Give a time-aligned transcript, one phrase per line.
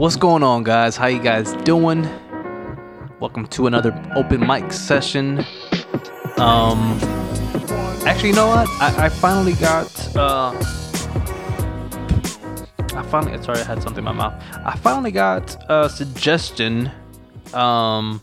[0.00, 0.96] What's going on, guys?
[0.96, 2.08] How you guys doing?
[3.20, 5.44] Welcome to another open mic session.
[6.38, 6.98] Um,
[8.06, 8.66] actually, you know what?
[8.80, 10.16] I, I finally got.
[10.16, 10.52] Uh,
[12.96, 13.42] I finally.
[13.42, 14.42] Sorry, I had something in my mouth.
[14.64, 16.90] I finally got a suggestion.
[17.52, 18.22] Um,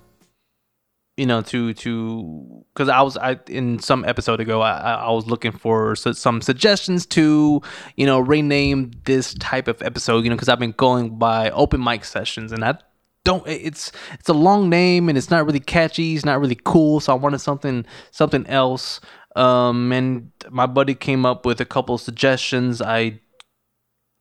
[1.15, 5.25] you know, to to because I was I in some episode ago I I was
[5.25, 7.61] looking for su- some suggestions to
[7.95, 10.23] you know rename this type of episode.
[10.23, 12.77] You know, because I've been going by open mic sessions and I
[13.23, 17.01] don't it's it's a long name and it's not really catchy it's not really cool
[17.01, 19.01] so i wanted something something else.
[19.35, 22.81] Um and my buddy came up with a couple suggestions.
[22.81, 23.19] I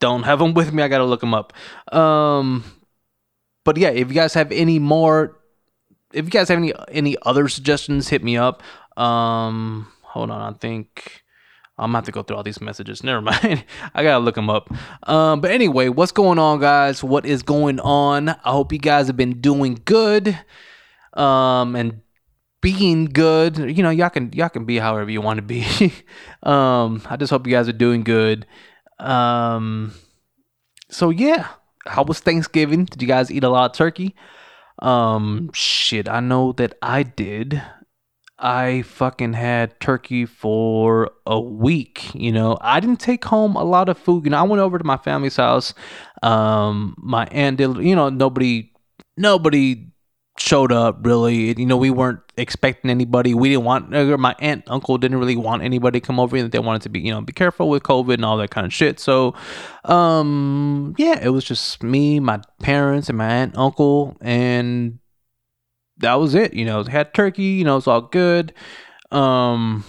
[0.00, 0.82] don't have them with me.
[0.82, 1.52] I gotta look them up.
[1.92, 2.64] Um
[3.66, 5.36] but yeah if you guys have any more
[6.12, 8.62] if you guys have any any other suggestions hit me up
[8.96, 11.24] um hold on i think
[11.78, 13.02] I'm gonna have to go through all these messages.
[13.04, 13.64] Never mind.
[13.94, 14.70] I gotta look them up.
[15.06, 17.04] Um, but anyway, what's going on, guys?
[17.04, 18.30] What is going on?
[18.30, 20.38] I hope you guys have been doing good.
[21.12, 22.00] Um, and
[22.60, 23.58] being good.
[23.58, 25.64] You know, y'all can y'all can be however you want to be.
[26.42, 28.46] um, I just hope you guys are doing good.
[28.98, 29.92] Um,
[30.88, 31.48] so yeah,
[31.86, 32.86] how was Thanksgiving?
[32.86, 34.14] Did you guys eat a lot of turkey?
[34.80, 37.62] Um, shit, I know that I did.
[38.38, 42.14] I fucking had turkey for a week.
[42.14, 44.24] You know, I didn't take home a lot of food.
[44.24, 45.72] You know, I went over to my family's house.
[46.22, 47.76] Um, my aunt did.
[47.78, 48.72] You know, nobody,
[49.16, 49.86] nobody
[50.38, 51.58] showed up really.
[51.58, 53.34] You know, we weren't expecting anybody.
[53.34, 53.90] We didn't want.
[53.90, 56.42] My aunt, uncle didn't really want anybody to come over.
[56.42, 58.72] They wanted to be, you know, be careful with COVID and all that kind of
[58.72, 59.00] shit.
[59.00, 59.34] So,
[59.84, 64.98] um, yeah, it was just me, my parents, and my aunt, uncle, and
[65.98, 66.54] that was it.
[66.54, 67.42] You know, had turkey.
[67.42, 68.52] You know, it's all good.
[69.10, 69.84] Um,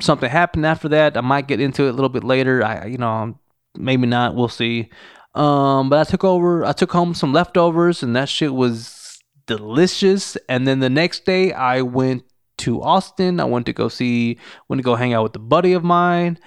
[0.00, 1.16] something happened after that.
[1.16, 2.64] I might get into it a little bit later.
[2.64, 3.38] I, you know,
[3.76, 4.34] maybe not.
[4.34, 4.90] We'll see.
[5.34, 6.64] Um, but I took over.
[6.64, 9.01] I took home some leftovers, and that shit was
[9.46, 10.36] delicious.
[10.48, 12.24] And then the next day, I went
[12.58, 13.40] to Austin.
[13.40, 14.38] I went to go see.
[14.68, 16.38] Went to go hang out with a buddy of mine,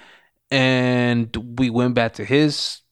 [0.50, 2.82] and we went back to his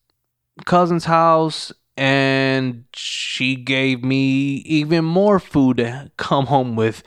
[0.65, 7.03] cousin's house and she gave me even more food to come home with.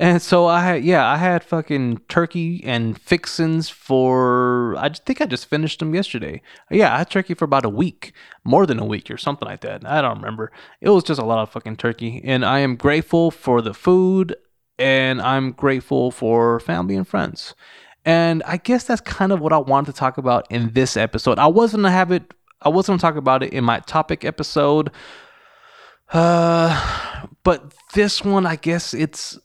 [0.00, 5.26] And so I had, yeah, I had fucking turkey and fixins for, I think I
[5.26, 6.40] just finished them yesterday.
[6.70, 9.60] Yeah, I had turkey for about a week, more than a week or something like
[9.60, 9.86] that.
[9.86, 10.52] I don't remember.
[10.80, 12.22] It was just a lot of fucking turkey.
[12.24, 14.34] And I am grateful for the food
[14.78, 17.54] and I'm grateful for family and friends.
[18.02, 21.38] And I guess that's kind of what I wanted to talk about in this episode.
[21.38, 24.90] I wasn't gonna have it I wasn't to talk about it in my topic episode.
[26.12, 29.38] Uh, but this one, I guess it's.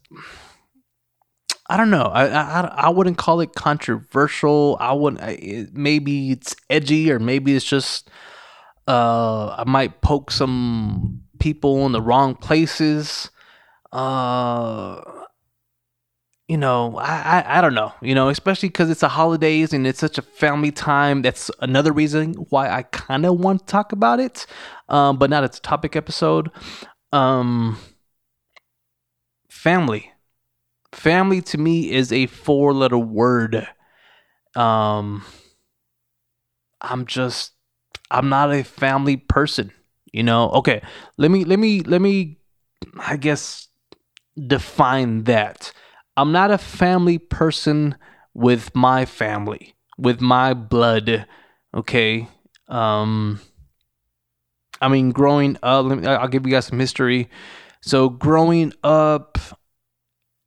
[1.68, 2.04] I don't know.
[2.04, 4.78] I, I I wouldn't call it controversial.
[4.80, 5.22] I wouldn't.
[5.24, 8.10] It, maybe it's edgy, or maybe it's just.
[8.88, 13.32] Uh, I might poke some people in the wrong places.
[13.92, 15.02] Uh,
[16.48, 19.88] you know, I, I, I don't know, you know, especially because it's the holidays and
[19.88, 21.24] it's such a family time.
[21.24, 24.46] That's another reason why I kind of want to talk about it,
[24.90, 26.52] um, but not as a topic episode.
[27.12, 27.80] Um,
[29.50, 30.12] family,
[30.96, 33.68] family to me is a four-letter word.
[34.56, 35.24] Um,
[36.82, 37.52] I'm just,
[38.10, 39.72] I'm not a family person,
[40.12, 40.50] you know.
[40.52, 40.82] Okay,
[41.18, 42.38] let me, let me, let me,
[42.98, 43.68] I guess,
[44.48, 45.72] define that
[46.18, 47.96] I'm not a family person
[48.34, 51.26] with my family, with my blood.
[51.74, 52.28] Okay.
[52.70, 53.42] Um,
[54.82, 57.30] I mean, growing up, me, I'll give you guys some history.
[57.82, 59.38] So, growing up,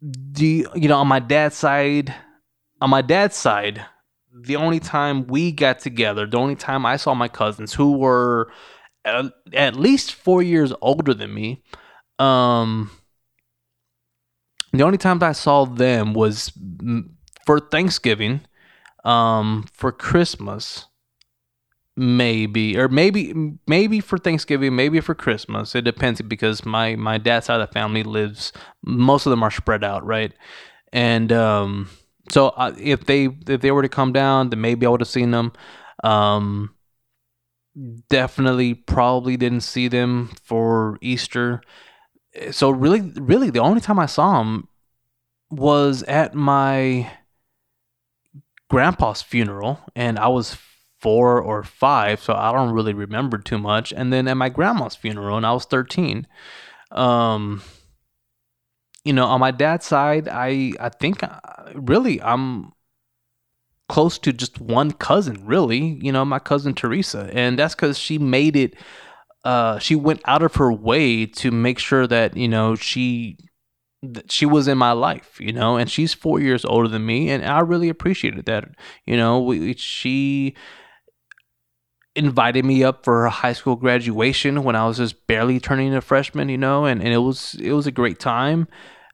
[0.01, 2.15] the you know, on my dad's side,
[2.81, 3.85] on my dad's side,
[4.33, 8.53] the only time we got together, the only time I saw my cousins who were
[9.05, 11.63] at, at least four years older than me,
[12.19, 12.91] um,
[14.73, 16.53] the only times I saw them was
[17.47, 18.43] for Thanksgiving,
[19.05, 20.87] um, for Christmas,
[21.99, 23.35] maybe, or maybe
[23.67, 25.75] maybe for Thanksgiving, maybe for Christmas.
[25.75, 28.53] It depends because my my dad's side of the family lives.
[28.85, 30.33] Most of them are spread out, right?
[30.93, 31.91] And um,
[32.31, 35.09] so uh, if they if they were to come down, then maybe I would have
[35.09, 35.53] seen them.
[36.05, 36.75] Um,
[38.09, 41.63] definitely, probably didn't see them for Easter
[42.51, 44.69] so really really the only time I saw him
[45.51, 47.11] was at my
[48.69, 50.57] grandpa's funeral and I was
[51.01, 54.97] 4 or 5 so I don't really remember too much and then at my grandma's
[54.97, 56.27] funeral and I was 13
[56.91, 57.63] um
[59.05, 61.39] you know on my dad's side I I think uh,
[61.75, 62.73] really I'm
[63.89, 68.19] close to just one cousin really you know my cousin Teresa and that's cuz she
[68.19, 68.75] made it
[69.45, 73.39] uh, she went out of her way to make sure that you know she
[74.29, 77.45] she was in my life, you know, and she's four years older than me, and
[77.45, 78.69] I really appreciated that.
[79.07, 80.55] You know, we, she
[82.19, 86.01] invited me up for her high school graduation when I was just barely turning a
[86.01, 88.69] freshman, you know, and, and it was it was a great time.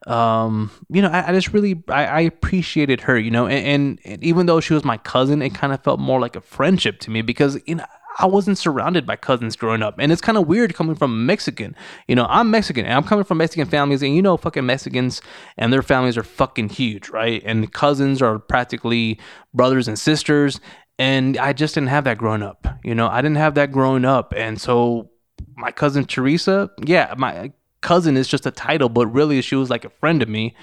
[0.07, 4.01] Um, you know, I, I just really I, I, appreciated her, you know, and, and,
[4.05, 7.01] and even though she was my cousin, it kind of felt more like a friendship
[7.01, 7.87] to me because you know
[8.19, 9.97] I wasn't surrounded by cousins growing up.
[9.99, 11.75] And it's kind of weird coming from Mexican.
[12.07, 15.21] You know, I'm Mexican and I'm coming from Mexican families, and you know, fucking Mexicans
[15.57, 17.43] and their families are fucking huge, right?
[17.45, 19.19] And cousins are practically
[19.53, 20.61] brothers and sisters.
[20.99, 22.67] And I just didn't have that growing up.
[22.85, 24.33] You know, I didn't have that growing up.
[24.37, 25.11] And so
[25.57, 29.85] my cousin Teresa, yeah, my cousin is just a title, but really she was like
[29.85, 30.55] a friend to me.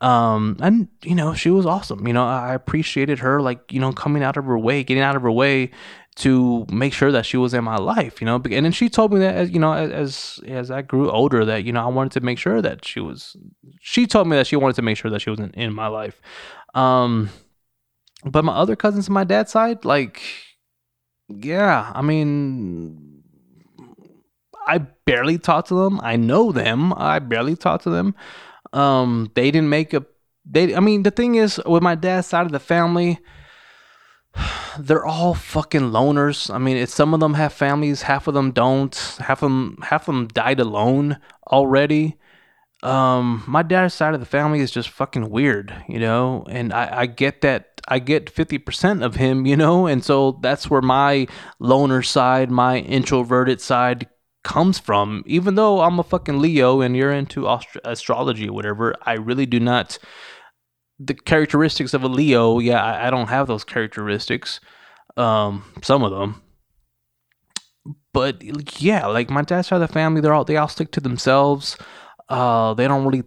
[0.00, 2.06] Um, and you know, she was awesome.
[2.06, 5.14] You know, I appreciated her like, you know, coming out of her way, getting out
[5.14, 5.70] of her way
[6.16, 8.36] to make sure that she was in my life, you know.
[8.36, 11.72] And then she told me that, you know, as as I grew older, that you
[11.72, 13.36] know I wanted to make sure that she was.
[13.80, 15.86] She told me that she wanted to make sure that she was in, in my
[15.86, 16.20] life.
[16.74, 17.30] Um,
[18.24, 20.22] but my other cousins on my dad's side, like,
[21.28, 23.22] yeah, I mean,
[24.66, 26.00] I barely talk to them.
[26.02, 26.92] I know them.
[26.94, 28.14] I barely talk to them.
[28.72, 30.04] Um, they didn't make a.
[30.44, 30.74] They.
[30.74, 33.18] I mean, the thing is, with my dad's side of the family
[34.78, 36.52] they're all fucking loners.
[36.52, 38.94] I mean, it's some of them have families, half of them don't.
[39.20, 42.16] Half of them, half of them died alone already.
[42.82, 47.00] Um, my dad's side of the family is just fucking weird, you know, and I,
[47.00, 47.71] I get that.
[47.88, 51.26] I get 50% of him, you know, and so that's where my
[51.58, 54.08] loner side, my introverted side
[54.44, 55.22] comes from.
[55.26, 57.48] Even though I'm a fucking Leo and you're into
[57.84, 59.98] astrology or whatever, I really do not
[60.98, 64.60] the characteristics of a Leo, yeah, I, I don't have those characteristics.
[65.16, 66.42] Um, some of them.
[68.12, 71.00] But yeah, like my dad's side of the family, they're all they all stick to
[71.00, 71.76] themselves.
[72.28, 73.24] Uh, they don't really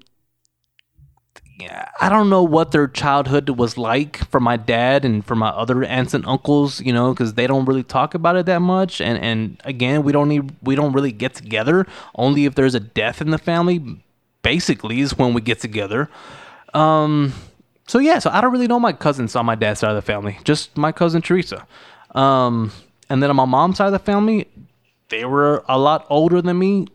[1.62, 5.84] I don't know what their childhood was like for my dad and for my other
[5.84, 9.00] aunts and uncles, you know, because they don't really talk about it that much.
[9.00, 11.88] And and again, we don't need we don't really get together.
[12.16, 14.02] Only if there's a death in the family,
[14.42, 16.10] basically, is when we get together.
[16.74, 17.34] Um,
[17.88, 20.02] so yeah, so I don't really know my cousins on my dad's side of the
[20.02, 21.66] family, just my cousin Teresa.
[22.14, 22.72] Um,
[23.10, 24.48] and then on my mom's side of the family,
[25.10, 26.88] they were a lot older than me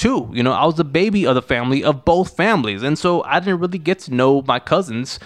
[0.00, 0.28] too.
[0.32, 3.38] You know, I was the baby of the family of both families, and so I
[3.38, 5.20] didn't really get to know my cousins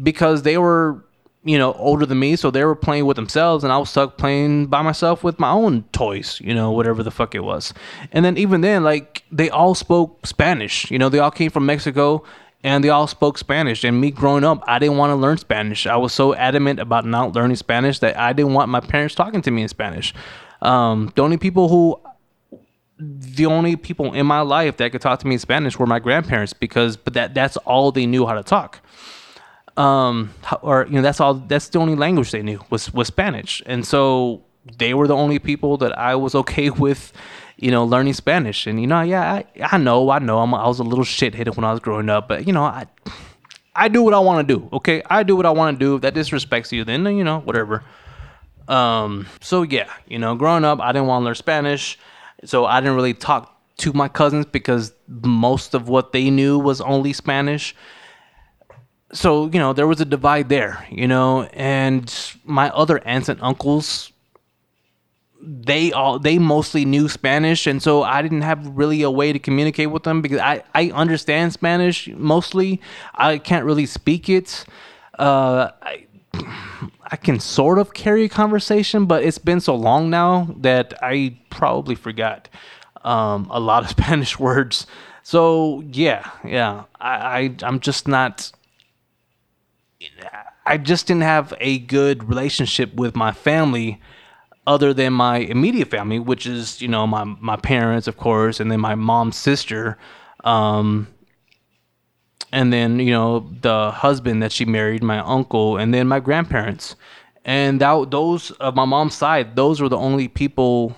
[0.00, 1.02] because they were,
[1.44, 4.18] you know, older than me, so they were playing with themselves, and I was stuck
[4.18, 7.74] playing by myself with my own toys, you know, whatever the fuck it was.
[8.12, 10.90] And then even then, like they all spoke Spanish.
[10.90, 12.22] You know, they all came from Mexico
[12.64, 13.82] and they all spoke Spanish.
[13.82, 15.86] And me growing up, I didn't want to learn Spanish.
[15.86, 19.42] I was so adamant about not learning Spanish that I didn't want my parents talking
[19.42, 20.14] to me in Spanish.
[20.60, 22.00] Um, the only people who,
[23.02, 25.98] the only people in my life that could talk to me in Spanish were my
[25.98, 28.80] grandparents because, but that that's all they knew how to talk.
[29.76, 31.34] Um, or you know, that's all.
[31.34, 34.42] That's the only language they knew was was Spanish, and so
[34.78, 37.12] they were the only people that I was okay with
[37.62, 38.66] you know, learning Spanish.
[38.66, 41.56] And you know, yeah, I, I know, I know, I'm, I was a little shitheaded
[41.56, 42.86] when I was growing up, but you know, I
[43.74, 44.68] I do what I want to do.
[44.72, 45.94] Okay, I do what I want to do.
[45.94, 47.84] If that disrespects you, then you know, whatever.
[48.68, 51.98] Um, so yeah, you know, growing up, I didn't want to learn Spanish,
[52.44, 56.80] so I didn't really talk to my cousins because most of what they knew was
[56.80, 57.74] only Spanish.
[59.12, 62.12] So you know, there was a divide there, you know, and
[62.44, 64.12] my other aunts and uncles
[65.42, 69.38] they all they mostly knew Spanish, and so I didn't have really a way to
[69.38, 72.80] communicate with them because I I understand Spanish mostly.
[73.14, 74.64] I can't really speak it.
[75.18, 76.06] Uh, I
[77.12, 81.36] I can sort of carry a conversation, but it's been so long now that I
[81.50, 82.48] probably forgot
[83.04, 84.86] um, a lot of Spanish words.
[85.22, 88.50] So yeah, yeah, I, I I'm just not.
[90.64, 94.00] I just didn't have a good relationship with my family
[94.66, 98.72] other than my immediate family, which is you know my my parents, of course, and
[98.72, 99.98] then my mom's sister,
[100.44, 101.08] um,
[102.52, 106.94] and then you know the husband that she married, my uncle, and then my grandparents,
[107.44, 110.94] and that those of my mom's side, those were the only people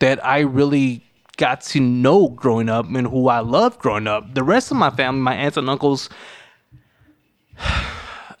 [0.00, 1.04] that I really
[1.36, 4.34] got to know growing up and who I loved growing up.
[4.34, 6.08] The rest of my family, my aunts and uncles.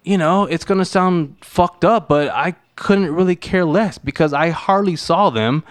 [0.04, 4.50] You know, it's gonna sound fucked up, but I couldn't really care less because I
[4.50, 5.62] hardly saw them.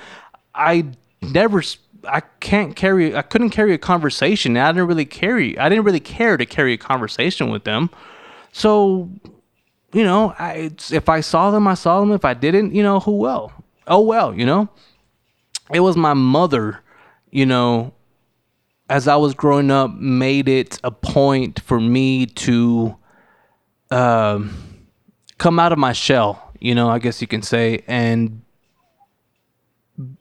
[0.55, 0.85] I
[1.21, 1.61] never
[2.07, 4.57] I can't carry I couldn't carry a conversation.
[4.57, 7.89] I didn't really carry I didn't really care to carry a conversation with them.
[8.51, 9.09] So,
[9.93, 12.11] you know, I if I saw them, I saw them.
[12.11, 13.51] If I didn't, you know, who well.
[13.87, 14.69] Oh well, you know.
[15.73, 16.79] it was my mother,
[17.31, 17.93] you know,
[18.89, 22.95] as I was growing up, made it a point for me to
[23.89, 24.53] um,
[25.37, 28.40] come out of my shell, you know, I guess you can say, and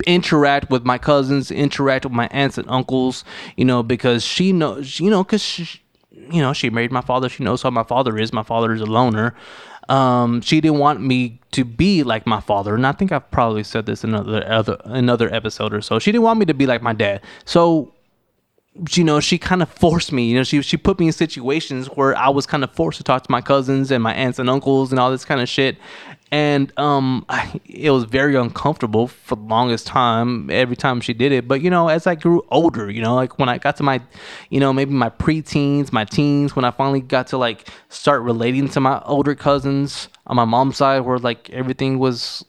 [0.06, 3.24] interact with my cousins, interact with my aunts and uncles,
[3.56, 7.28] you know, because she knows, you know, because she, you know, she married my father.
[7.28, 8.32] She knows how my father is.
[8.32, 9.34] My father is a loner.
[9.88, 13.64] Um, she didn't want me to be like my father, and I think I've probably
[13.64, 15.98] said this in another other another episode or so.
[15.98, 17.22] She didn't want me to be like my dad.
[17.44, 17.92] So
[18.94, 20.28] you know, she kind of forced me.
[20.28, 23.04] You know, she she put me in situations where I was kind of forced to
[23.04, 25.76] talk to my cousins and my aunts and uncles and all this kind of shit
[26.32, 27.24] and um
[27.64, 31.48] it was very uncomfortable for the longest time every time she did it.
[31.48, 34.00] But you know as i grew older you know like when i got to my
[34.48, 38.68] you know maybe my preteens my teens when i finally got to like start relating
[38.70, 42.44] to my older cousins on my mom's side where like everything was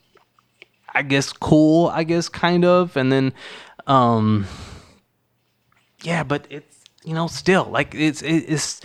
[0.93, 2.95] i guess cool i guess kind of.
[2.97, 3.33] And then
[3.87, 4.45] um
[6.03, 8.81] yeah but it's you know still like it's it's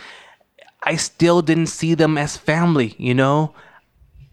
[0.83, 3.55] i still didn't see them as family you know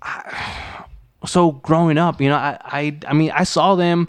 [1.26, 4.08] so growing up, you know, I, I, I mean, I saw them.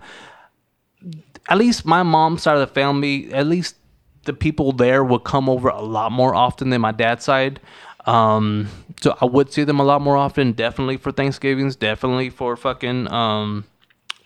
[1.48, 3.76] At least my mom's side of the family, at least
[4.24, 7.60] the people there would come over a lot more often than my dad's side.
[8.06, 8.68] Um,
[9.00, 10.52] so I would see them a lot more often.
[10.52, 11.76] Definitely for Thanksgivings.
[11.76, 13.64] Definitely for fucking um,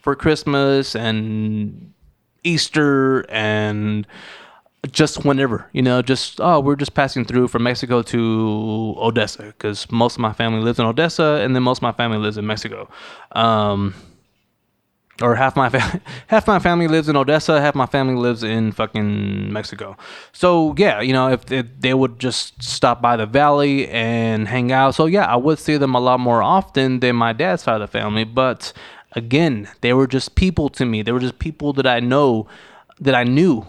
[0.01, 1.93] for Christmas and
[2.45, 4.07] Easter and
[4.93, 9.91] just whenever, you know, just oh, we're just passing through from Mexico to Odessa because
[9.91, 12.47] most of my family lives in Odessa, and then most of my family lives in
[12.47, 12.89] Mexico.
[13.33, 13.95] Um,
[15.21, 18.71] or half my fa- half my family lives in Odessa, half my family lives in
[18.71, 19.97] fucking Mexico.
[20.33, 24.71] So yeah, you know, if, if they would just stop by the valley and hang
[24.71, 27.81] out, so yeah, I would see them a lot more often than my dad's side
[27.81, 28.25] of the family.
[28.25, 28.73] But
[29.13, 31.03] again, they were just people to me.
[31.03, 32.47] They were just people that I know,
[33.01, 33.67] that I knew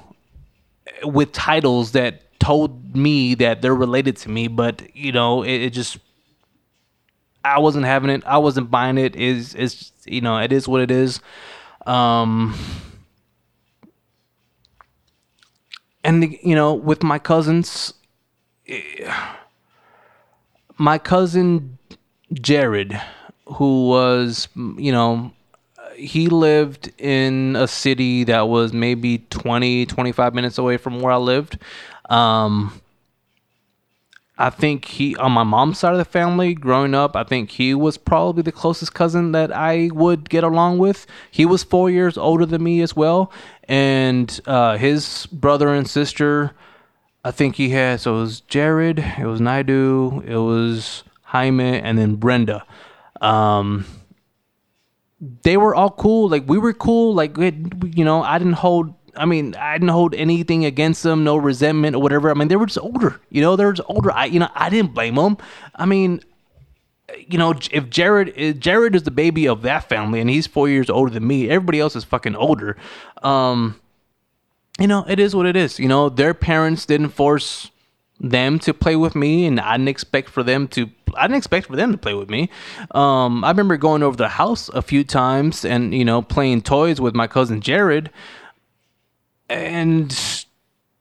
[1.04, 5.70] with titles that told me that they're related to me, but you know, it, it
[5.72, 5.98] just
[7.44, 8.24] I wasn't having it.
[8.26, 9.16] I wasn't buying it.
[9.16, 11.20] Is is you know, it is what it is.
[11.86, 12.56] Um
[16.04, 17.94] and you know, with my cousins
[20.78, 21.78] my cousin
[22.34, 23.00] Jared
[23.46, 25.32] who was, you know,
[26.00, 31.18] he lived in a city that was maybe 20 25 minutes away from where i
[31.18, 31.58] lived.
[32.10, 32.82] Um,
[34.38, 37.74] i think he on my mom's side of the family growing up i think he
[37.74, 41.06] was probably the closest cousin that i would get along with.
[41.30, 43.32] He was four years older than me as well.
[43.68, 46.54] And uh, his brother and sister
[47.24, 51.98] i think he had so it was jared it was naidu it was jaime and
[51.98, 52.66] then brenda.
[53.22, 53.86] Um,
[55.22, 56.30] they were all cool.
[56.30, 57.14] Like we were cool.
[57.14, 58.94] Like you know, I didn't hold.
[59.16, 62.30] I mean, I didn't hold anything against them, no resentment or whatever.
[62.30, 63.20] I mean, they were just older.
[63.30, 64.12] You know, they were just older.
[64.12, 65.38] I you know, I didn't blame them.
[65.76, 66.22] I mean,
[67.18, 70.70] you know, if Jared if Jared is the baby of that family and he's four
[70.70, 72.78] years older than me, everybody else is fucking older.
[73.24, 73.80] Um,
[74.80, 75.80] you know, it is what it is.
[75.80, 77.72] You know, their parents didn't force
[78.20, 80.90] them to play with me, and I didn't expect for them to.
[81.16, 82.50] I didn't expect for them to play with me.
[82.92, 87.02] Um, I remember going over the house a few times and you know playing toys
[87.02, 88.12] with my cousin Jared,
[89.50, 90.46] and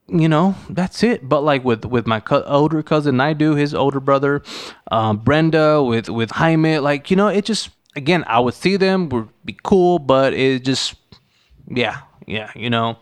[0.07, 1.29] you know that's it.
[1.29, 4.43] But like with with my co- older cousin, I do his older brother,
[4.91, 6.79] um, Brenda with with Jaime.
[6.79, 10.65] Like you know, it just again, I would see them, would be cool, but it
[10.65, 10.95] just
[11.69, 12.99] yeah, yeah, you know.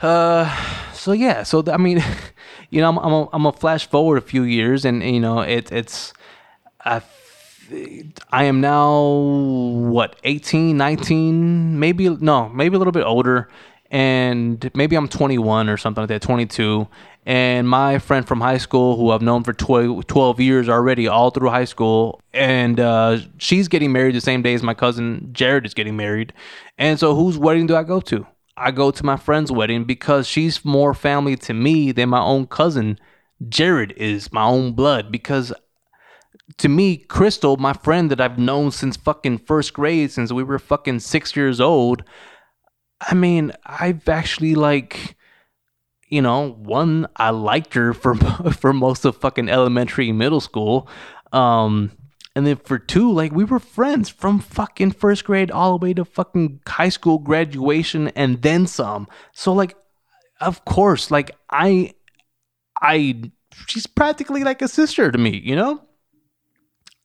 [0.00, 0.50] Uh,
[0.92, 2.02] so yeah, so I mean,
[2.76, 5.40] you know, I'm I'm a, I'm a flash forward a few years, and you know,
[5.40, 6.12] it it's
[6.84, 7.00] I
[8.30, 9.00] I am now
[9.88, 13.48] what 18, 19, maybe no, maybe a little bit older,
[13.90, 16.86] and maybe I'm 21 or something like that, 22.
[17.24, 21.30] And my friend from high school, who I've known for 12, 12 years already, all
[21.30, 25.64] through high school, and uh, she's getting married the same day as my cousin Jared
[25.64, 26.34] is getting married.
[26.76, 28.26] And so, whose wedding do I go to?
[28.56, 32.46] I go to my friend's wedding because she's more family to me than my own
[32.46, 32.98] cousin
[33.48, 35.12] Jared is, my own blood.
[35.12, 35.52] Because
[36.58, 40.58] to me, Crystal, my friend that I've known since fucking first grade, since we were
[40.58, 42.02] fucking six years old,
[43.00, 45.16] I mean, I've actually like,
[46.08, 48.14] you know, one, I liked her for
[48.52, 50.88] for most of fucking elementary, middle school.
[51.32, 51.90] Um,
[52.36, 55.94] and then for two, like we were friends from fucking first grade all the way
[55.94, 59.08] to fucking high school graduation and then some.
[59.32, 59.74] So like
[60.40, 61.94] of course, like I
[62.82, 63.32] I
[63.66, 65.80] she's practically like a sister to me, you know?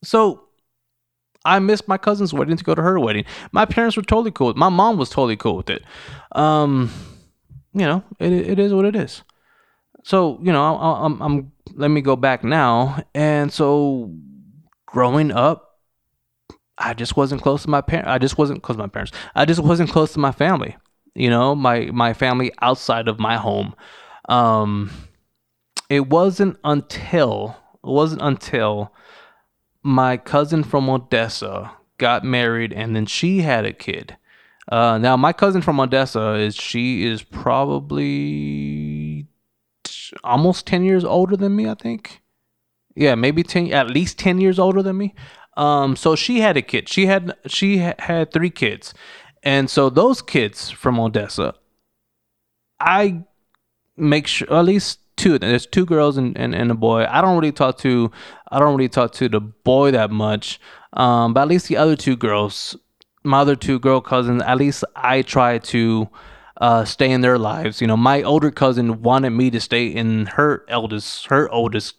[0.04, 0.44] So
[1.46, 3.24] I missed my cousin's wedding to go to her wedding.
[3.54, 4.54] My parents were totally cool.
[4.56, 5.84] My mom was totally cool with it.
[6.34, 6.92] Um,
[7.74, 9.24] you know, it it is what it is.
[10.04, 13.02] So you know, I, I'm I'm let me go back now.
[13.14, 14.12] And so,
[14.92, 15.80] growing up,
[16.78, 18.10] I just wasn't close to my parents.
[18.10, 19.12] I just wasn't close to my parents.
[19.36, 20.78] I just wasn't close to my family.
[21.16, 23.76] You know, my my family outside of my home.
[24.30, 24.92] Um,
[25.90, 28.94] it wasn't until it wasn't until
[29.84, 34.18] my cousin from Odessa got married and then she had a kid.
[34.72, 38.06] Uh, now my cousin from Odessa is she is probably
[39.84, 42.21] t- almost 10 years older than me, I think.
[42.96, 45.16] Yeah, maybe 10 at least 10 years older than me.
[45.58, 46.90] Um, so she had a kid.
[46.90, 48.94] She had she ha- had three kids.
[49.44, 51.56] And so those kids from Odessa
[52.80, 53.24] I
[53.96, 55.38] make sure at least two.
[55.38, 57.06] There's two girls and, and, and a boy.
[57.08, 58.12] I don't really talk to
[58.52, 60.60] I don't really talk to the boy that much.
[60.94, 62.76] Um, but at least the other two girls,
[63.24, 66.10] my other two girl cousins, at least I try to
[66.60, 67.80] uh, stay in their lives.
[67.80, 71.96] You know, my older cousin wanted me to stay in her eldest, her oldest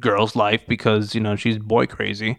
[0.00, 2.38] girl's life because you know she's boy crazy.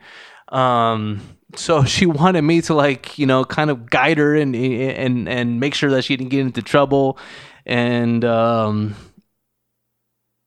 [0.49, 1.21] Um,
[1.55, 5.59] so she wanted me to like you know kind of guide her and and and
[5.59, 7.17] make sure that she didn't get into trouble,
[7.65, 8.95] and um,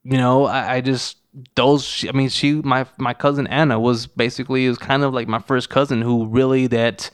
[0.04, 1.18] you know I, I just
[1.54, 5.38] those i mean she my my cousin anna was basically is kind of like my
[5.38, 7.10] first cousin who really that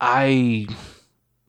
[0.00, 0.66] i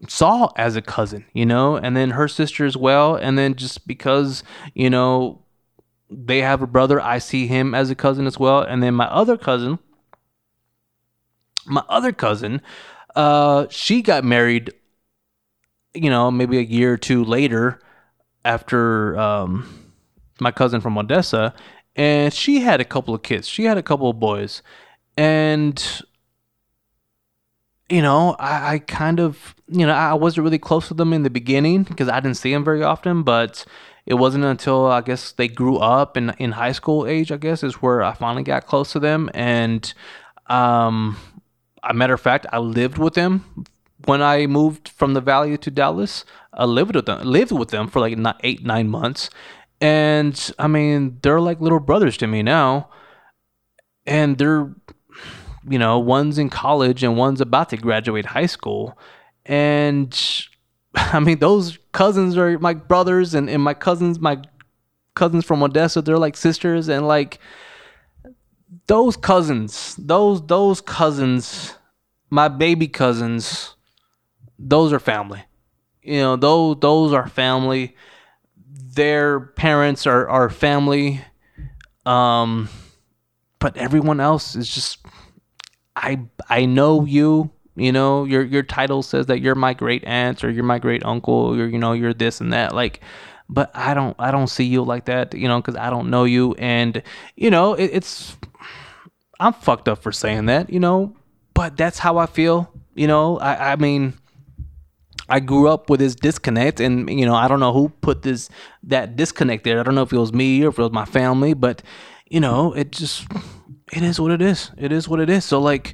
[0.07, 3.85] saw as a cousin you know and then her sister as well and then just
[3.85, 4.43] because
[4.73, 5.43] you know
[6.09, 9.05] they have a brother i see him as a cousin as well and then my
[9.05, 9.79] other cousin
[11.65, 12.61] my other cousin
[13.15, 14.73] uh she got married
[15.93, 17.79] you know maybe a year or two later
[18.43, 19.91] after um
[20.39, 21.53] my cousin from odessa
[21.99, 23.45] and she had a couple of kids.
[23.45, 24.63] She had a couple of boys,
[25.17, 25.83] and
[27.89, 31.23] you know, I, I kind of, you know, I wasn't really close to them in
[31.23, 33.23] the beginning because I didn't see them very often.
[33.23, 33.65] But
[34.09, 37.37] it wasn't until I guess they grew up and in, in high school age, I
[37.37, 39.29] guess, is where I finally got close to them.
[39.35, 39.93] And
[40.47, 41.15] um,
[41.83, 43.65] a matter of fact, I lived with them
[44.05, 46.25] when I moved from the Valley to Dallas.
[46.51, 49.29] I lived with them, lived with them for like eight, nine months,
[49.81, 52.89] and I mean, they're like little brothers to me now.
[54.05, 54.73] And they're,
[55.69, 58.97] you know, one's in college and one's about to graduate high school.
[59.45, 60.13] And
[60.95, 64.41] I mean, those cousins are my brothers, and, and my cousins, my
[65.15, 66.87] cousins from Odessa, they're like sisters.
[66.87, 67.39] And like
[68.87, 71.75] those cousins, those, those cousins,
[72.29, 73.75] my baby cousins,
[74.57, 75.43] those are family.
[76.01, 77.95] You know, those, those are family
[78.99, 81.21] their parents are, are family.
[82.05, 82.69] Um,
[83.59, 84.99] but everyone else is just
[85.95, 87.51] I I know you.
[87.79, 91.05] You know your your title says that you're my great aunt or you're my great
[91.05, 91.55] uncle.
[91.55, 92.73] You're you know you're this and that.
[92.73, 93.01] Like,
[93.47, 95.33] but I don't I don't see you like that.
[95.33, 97.01] You know because I don't know you and
[97.35, 98.37] you know it, it's
[99.39, 100.69] I'm fucked up for saying that.
[100.69, 101.15] You know,
[101.53, 102.71] but that's how I feel.
[102.95, 104.13] You know I I mean
[105.29, 108.49] I grew up with this disconnect, and you know, I don't know who put this
[108.83, 109.79] that disconnect there.
[109.79, 111.83] I don't know if it was me or if it was my family, but
[112.29, 113.27] you know, it just
[113.93, 114.71] it is what it is.
[114.77, 115.45] It is what it is.
[115.45, 115.93] So like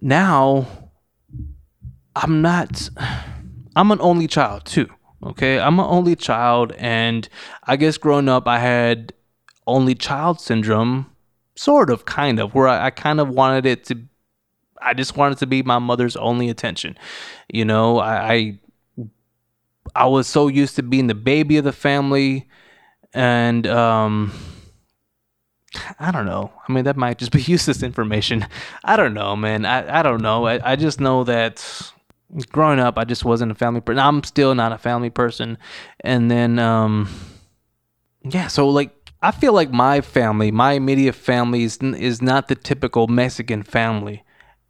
[0.00, 0.66] now,
[2.16, 2.88] I'm not.
[3.76, 4.88] I'm an only child too.
[5.22, 7.28] Okay, I'm an only child, and
[7.64, 9.12] I guess growing up, I had
[9.66, 11.10] only child syndrome,
[11.56, 13.98] sort of, kind of, where I, I kind of wanted it to
[14.80, 16.96] I just wanted to be my mother's only attention.
[17.52, 18.58] You know, I, I
[19.94, 22.48] I was so used to being the baby of the family
[23.12, 24.32] and um
[25.98, 26.52] I don't know.
[26.66, 28.46] I mean, that might just be useless information.
[28.84, 29.64] I don't know, man.
[29.64, 30.46] I, I don't know.
[30.46, 31.92] I, I just know that
[32.52, 33.98] growing up, I just wasn't a family person.
[33.98, 35.58] I'm still not a family person.
[36.00, 37.08] And then, um,
[38.22, 42.54] yeah, so like, I feel like my family, my immediate family is, is not the
[42.54, 44.22] typical Mexican family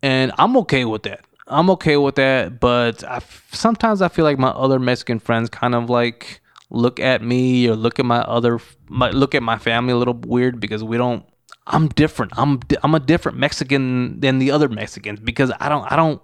[0.03, 1.25] and I'm okay with that.
[1.49, 3.21] I'm okay with that, but I
[3.53, 6.40] sometimes I feel like my other Mexican friends kind of like
[6.71, 10.14] look at me or look at my other my, look at my family a little
[10.14, 11.25] weird because we don't
[11.66, 12.33] I'm different.
[12.37, 16.21] I'm I'm a different Mexican than the other Mexicans because I don't I don't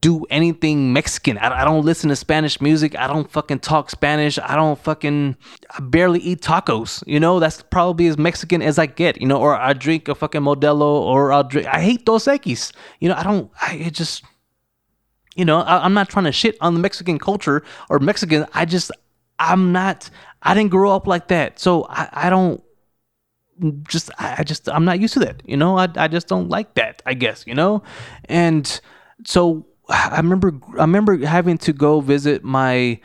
[0.00, 1.38] do anything Mexican.
[1.38, 2.98] I, I don't listen to Spanish music.
[2.98, 4.38] I don't fucking talk Spanish.
[4.38, 5.36] I don't fucking,
[5.70, 7.02] I barely eat tacos.
[7.06, 10.14] You know, that's probably as Mexican as I get, you know, or I drink a
[10.14, 12.72] fucking Modelo or I'll drink, I hate Dos Equis.
[13.00, 14.24] You know, I don't, I it just,
[15.34, 18.46] you know, I, I'm not trying to shit on the Mexican culture or Mexican.
[18.52, 18.90] I just,
[19.38, 20.10] I'm not,
[20.42, 21.58] I didn't grow up like that.
[21.58, 22.62] So I, I don't
[23.88, 25.42] just I just I'm not used to that.
[25.44, 27.02] You know, I I just don't like that.
[27.04, 27.82] I guess you know,
[28.24, 28.80] and
[29.26, 33.00] so I remember I remember having to go visit my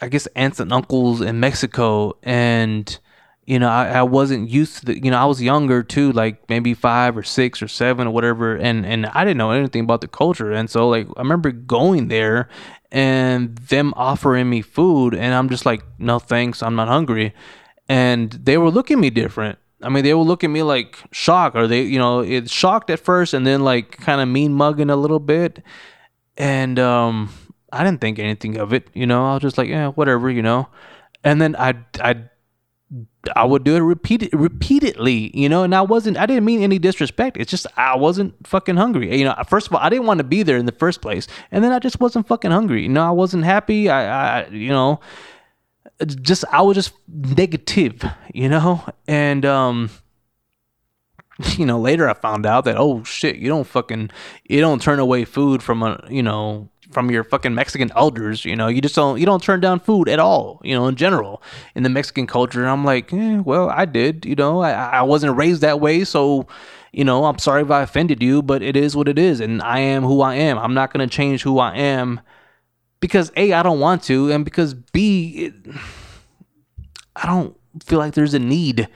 [0.00, 2.98] I guess aunts and uncles in Mexico and
[3.46, 6.48] you know, I, I wasn't used to the, you know, I was younger too, like
[6.50, 8.56] maybe five or six or seven or whatever.
[8.56, 10.50] And, and I didn't know anything about the culture.
[10.52, 12.48] And so like, I remember going there
[12.90, 16.60] and them offering me food and I'm just like, no thanks.
[16.60, 17.34] I'm not hungry.
[17.88, 19.60] And they were looking me different.
[19.80, 22.90] I mean, they were looking at me like shocked or they, you know, it's shocked
[22.90, 25.62] at first and then like kind of mean mugging a little bit.
[26.36, 27.30] And, um,
[27.72, 30.42] I didn't think anything of it, you know, I was just like, yeah, whatever, you
[30.42, 30.68] know.
[31.24, 32.24] And then I, I
[33.34, 36.78] I would do it repeated repeatedly, you know, and I wasn't I didn't mean any
[36.78, 37.36] disrespect.
[37.36, 39.18] It's just I wasn't fucking hungry.
[39.18, 41.26] You know, first of all, I didn't want to be there in the first place.
[41.50, 42.82] And then I just wasn't fucking hungry.
[42.82, 43.90] You know, I wasn't happy.
[43.90, 45.00] I, I you know,
[46.04, 48.84] just I was just negative, you know?
[49.08, 49.90] And um
[51.56, 54.10] you know, later I found out that oh shit, you don't fucking
[54.48, 58.44] you don't turn away food from a, you know, from your fucking Mexican elders.
[58.44, 60.60] You know, you just don't you don't turn down food at all.
[60.64, 61.42] You know, in general
[61.74, 62.60] in the Mexican culture.
[62.60, 64.24] And I'm like, eh, well, I did.
[64.24, 66.46] You know, I I wasn't raised that way, so
[66.92, 69.60] you know, I'm sorry if I offended you, but it is what it is, and
[69.60, 70.58] I am who I am.
[70.58, 72.20] I'm not gonna change who I am
[73.00, 75.54] because a I don't want to, and because b it,
[77.16, 78.88] I don't feel like there's a need.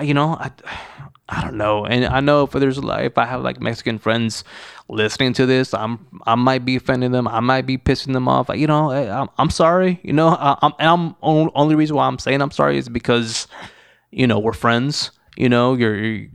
[0.00, 0.50] You know, I
[1.28, 1.84] I don't know.
[1.84, 4.44] And I know if there's like if I have like Mexican friends
[4.88, 7.26] listening to this, I'm I might be offending them.
[7.26, 8.48] I might be pissing them off.
[8.54, 9.98] You know, eh, I, am I'm sorry.
[10.02, 13.48] You know, I, I'm I'm only reason why I'm saying I'm sorry is because
[14.12, 15.10] you know we're friends.
[15.36, 16.28] You know, you're, you're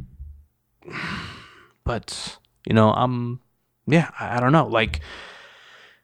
[1.86, 3.40] but you know I'm
[3.88, 5.02] yeah I, I don't know like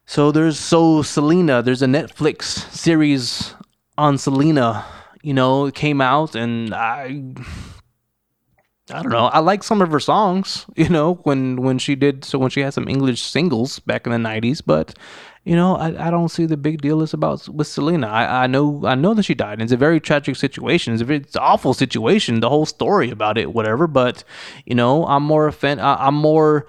[0.06, 1.62] so there's so Selena.
[1.62, 3.54] There's a Netflix series
[3.98, 4.86] on Selena.
[5.22, 7.24] You know, it came out and I
[8.90, 9.26] I don't know.
[9.26, 12.60] I like some of her songs, you know, when when she did so when she
[12.60, 14.62] had some English singles back in the '90s.
[14.64, 14.94] But
[15.44, 18.06] you know, I, I don't see the big deal is about with Selena.
[18.06, 19.60] I, I know I know that she died.
[19.60, 20.92] It's a very tragic situation.
[20.92, 22.40] It's a very it's an awful situation.
[22.40, 23.86] The whole story about it, whatever.
[23.86, 24.24] But
[24.64, 25.80] you know, I'm more offend.
[25.80, 26.66] I, I'm more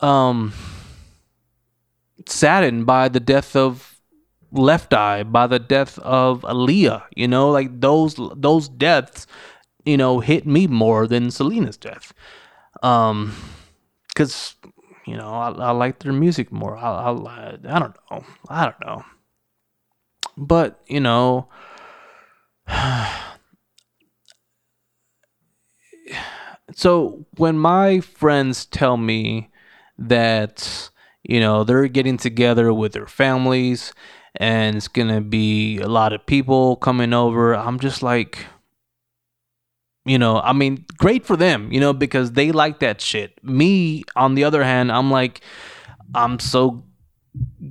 [0.00, 0.52] um
[2.28, 4.00] saddened by the death of
[4.52, 7.04] Left Eye, by the death of Aaliyah.
[7.14, 9.26] You know, like those those deaths
[9.86, 12.12] you know, hit me more than Selena's death.
[12.82, 13.34] Um,
[14.14, 14.56] cause
[15.06, 16.76] you know, I, I like their music more.
[16.76, 18.24] I, I, I don't know.
[18.48, 19.04] I don't know.
[20.36, 21.48] But, you know,
[26.74, 29.50] so when my friends tell me
[29.96, 30.90] that,
[31.22, 33.92] you know, they're getting together with their families
[34.34, 38.44] and it's going to be a lot of people coming over, I'm just like,
[40.06, 43.42] you know, I mean, great for them, you know, because they like that shit.
[43.44, 45.40] Me, on the other hand, I'm like,
[46.14, 46.84] I'm so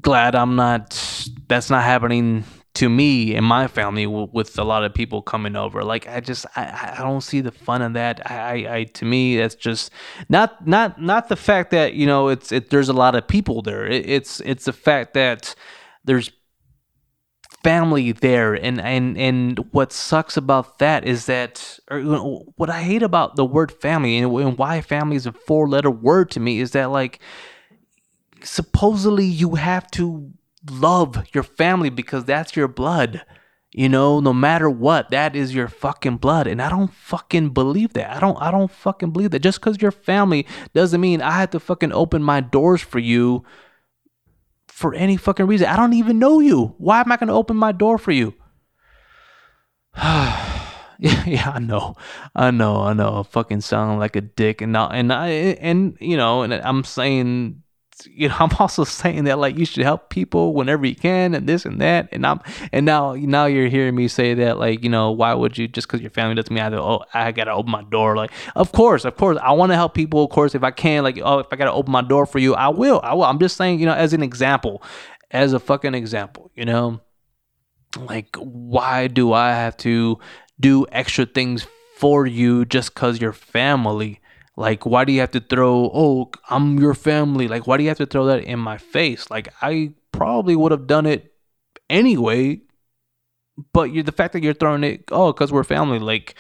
[0.02, 2.44] glad I'm not, that's not happening
[2.76, 5.82] to me and my family with a lot of people coming over.
[5.82, 8.30] Like, I just, I, I don't see the fun in that.
[8.30, 9.92] I, I, to me, that's just
[10.28, 13.62] not, not, not the fact that, you know, it's, it, there's a lot of people
[13.62, 13.88] there.
[13.88, 15.56] It, it's, it's the fact that
[16.04, 16.32] there's
[17.66, 22.00] family there and and and what sucks about that is that or
[22.58, 25.90] what i hate about the word family and, and why family is a four letter
[25.90, 27.20] word to me is that like
[28.44, 30.32] supposedly you have to
[30.70, 33.26] love your family because that's your blood
[33.72, 37.94] you know no matter what that is your fucking blood and i don't fucking believe
[37.94, 38.16] that.
[38.16, 39.40] I don't i don't fucking believe that.
[39.40, 43.44] Just because you're family doesn't mean i have to fucking open my doors for you
[44.76, 45.68] for any fucking reason.
[45.68, 46.76] I don't even know you.
[46.78, 48.34] Why am I going to open my door for you?
[49.96, 51.96] yeah, yeah, I know,
[52.36, 53.22] I know, I know.
[53.22, 56.84] I fucking sound like a dick, and now, and I, and you know, and I'm
[56.84, 57.64] saying
[58.06, 61.48] you know, I'm also saying that like you should help people whenever you can and
[61.48, 62.10] this and that.
[62.12, 62.40] And I'm
[62.72, 65.88] and now now you're hearing me say that like, you know, why would you just
[65.88, 68.16] because your family doesn't mean I oh I gotta open my door.
[68.16, 71.04] Like, of course, of course, I want to help people, of course, if I can,
[71.04, 73.00] like, oh, if I gotta open my door for you, I will.
[73.04, 73.24] I will.
[73.24, 74.84] I'm just saying, you know, as an example,
[75.32, 77.02] as a fucking example, you know.
[77.98, 80.20] Like, why do I have to
[80.60, 81.66] do extra things
[81.98, 84.20] for you just because you're family?
[84.58, 87.48] Like, why do you have to throw, oh, I'm your family?
[87.48, 89.30] Like, why do you have to throw that in my face?
[89.30, 91.34] Like, I probably would have done it
[91.90, 92.62] anyway.
[93.74, 96.36] But you're the fact that you're throwing it, oh, because we're family, like,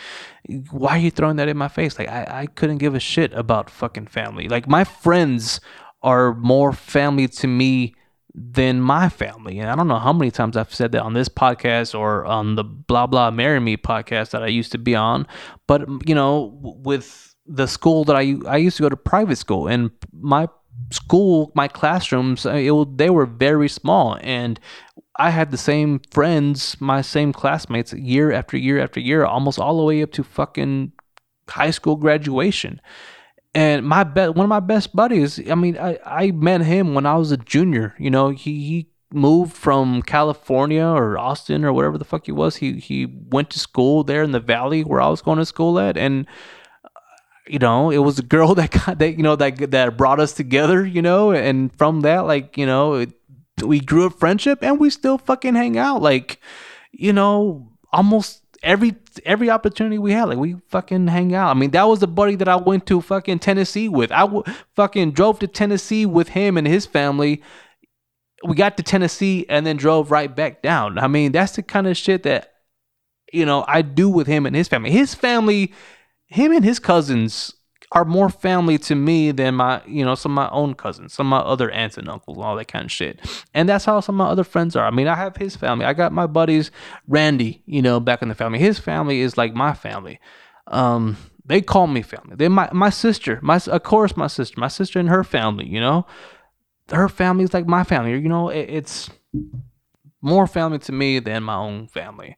[0.69, 1.97] why are you throwing that in my face?
[1.97, 4.49] Like, I, I couldn't give a shit about fucking family.
[4.49, 5.61] Like, my friends
[6.01, 7.95] are more family to me
[8.33, 9.59] than my family.
[9.59, 12.55] And I don't know how many times I've said that on this podcast or on
[12.55, 15.25] the blah blah marry me podcast that I used to be on.
[15.67, 19.67] But you know, with the school that I I used to go to private school
[19.67, 20.47] and my
[20.91, 24.59] school my classrooms uh, it, they were very small and
[25.17, 29.77] I had the same friends, my same classmates year after year after year, almost all
[29.77, 30.91] the way up to fucking
[31.49, 32.81] high school graduation.
[33.53, 37.05] And my be- one of my best buddies, I mean, I, I met him when
[37.05, 37.95] I was a junior.
[37.97, 42.57] You know, he, he moved from California or Austin or whatever the fuck he was.
[42.57, 45.79] He he went to school there in the valley where I was going to school
[45.79, 46.27] at, and
[47.47, 50.33] you know, it was a girl that got that you know that that brought us
[50.33, 50.85] together.
[50.85, 53.11] You know, and from that, like you know, it,
[53.63, 56.01] we grew a friendship, and we still fucking hang out.
[56.01, 56.39] Like,
[56.91, 61.51] you know, almost every every opportunity we had, like we fucking hang out.
[61.51, 64.11] I mean, that was the buddy that I went to fucking Tennessee with.
[64.11, 64.43] I w-
[64.75, 67.41] fucking drove to Tennessee with him and his family.
[68.45, 70.99] We got to Tennessee and then drove right back down.
[70.99, 72.53] I mean, that's the kind of shit that
[73.31, 74.91] you know I do with him and his family.
[74.91, 75.73] His family,
[76.27, 77.53] him and his cousins
[77.91, 81.31] are more family to me than my, you know, some of my own cousins, some
[81.31, 83.19] of my other aunts and uncles, all that kind of shit.
[83.53, 84.85] And that's how some of my other friends are.
[84.85, 85.85] I mean, I have his family.
[85.85, 86.71] I got my buddies,
[87.07, 88.59] Randy, you know, back in the family.
[88.59, 90.19] His family is like my family.
[90.67, 92.35] Um, they call me family.
[92.35, 95.67] They my my sister, my of course my sister, my sister and her family.
[95.67, 96.07] You know,
[96.89, 98.11] her family is like my family.
[98.11, 99.09] You know, it, it's
[100.21, 102.35] more family to me than my own family.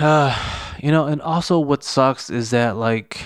[0.82, 3.24] You know, and also what sucks is that like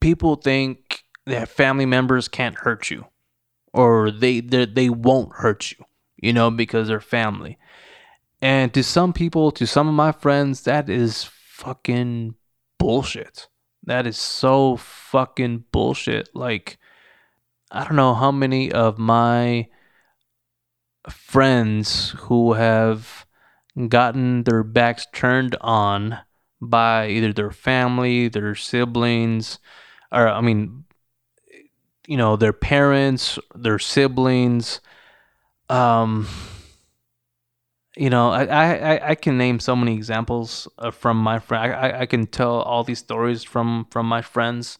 [0.00, 3.06] people think that family members can't hurt you
[3.72, 5.84] or they they won't hurt you,
[6.16, 7.58] you know, because they're family.
[8.40, 12.36] And to some people, to some of my friends, that is fucking
[12.78, 13.48] bullshit.
[13.82, 16.28] That is so fucking bullshit.
[16.34, 16.78] Like,
[17.70, 19.68] I don't know how many of my
[21.08, 23.26] friends who have
[23.88, 26.18] gotten their backs turned on
[26.60, 29.58] by either their family, their siblings,
[30.12, 30.84] or I mean,
[32.06, 34.80] you know, their parents, their siblings.
[35.68, 36.28] Um,
[37.96, 41.72] you know, I, I, I can name so many examples from my friend.
[41.72, 44.78] I, I can tell all these stories from from my friends,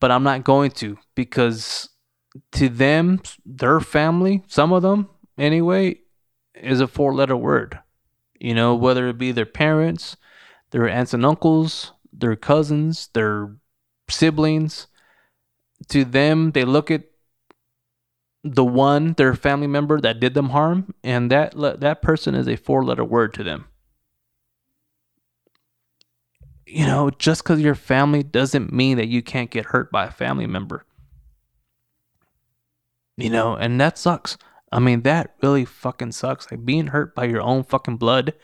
[0.00, 1.88] but I'm not going to because
[2.52, 5.08] to them, their family, some of them
[5.38, 6.00] anyway,
[6.54, 7.80] is a four letter word.
[8.38, 10.16] You know, whether it be their parents,
[10.70, 13.56] their aunts and uncles, their cousins, their
[14.08, 14.86] siblings
[15.88, 17.04] to them they look at
[18.42, 22.56] the one their family member that did them harm and that that person is a
[22.56, 23.66] four letter word to them.
[26.66, 30.10] You know just cuz your family doesn't mean that you can't get hurt by a
[30.10, 30.84] family member.
[33.16, 34.36] You know and that sucks
[34.76, 38.34] i mean that really fucking sucks like being hurt by your own fucking blood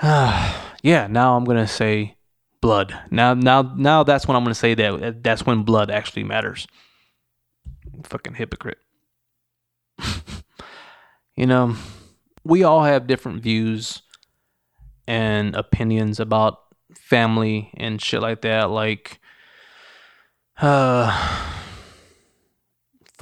[0.02, 2.16] yeah now i'm to say
[2.62, 2.98] blood.
[3.10, 6.66] Now, now, now that's when I'm to say that that's when blood actually matters.
[8.04, 8.78] Fucking hypocrite.
[11.36, 11.76] you know,
[12.44, 14.00] we all have different views
[15.06, 16.60] and opinions about
[16.94, 18.70] family and shit like that.
[18.70, 19.20] Like,
[20.62, 21.51] uh,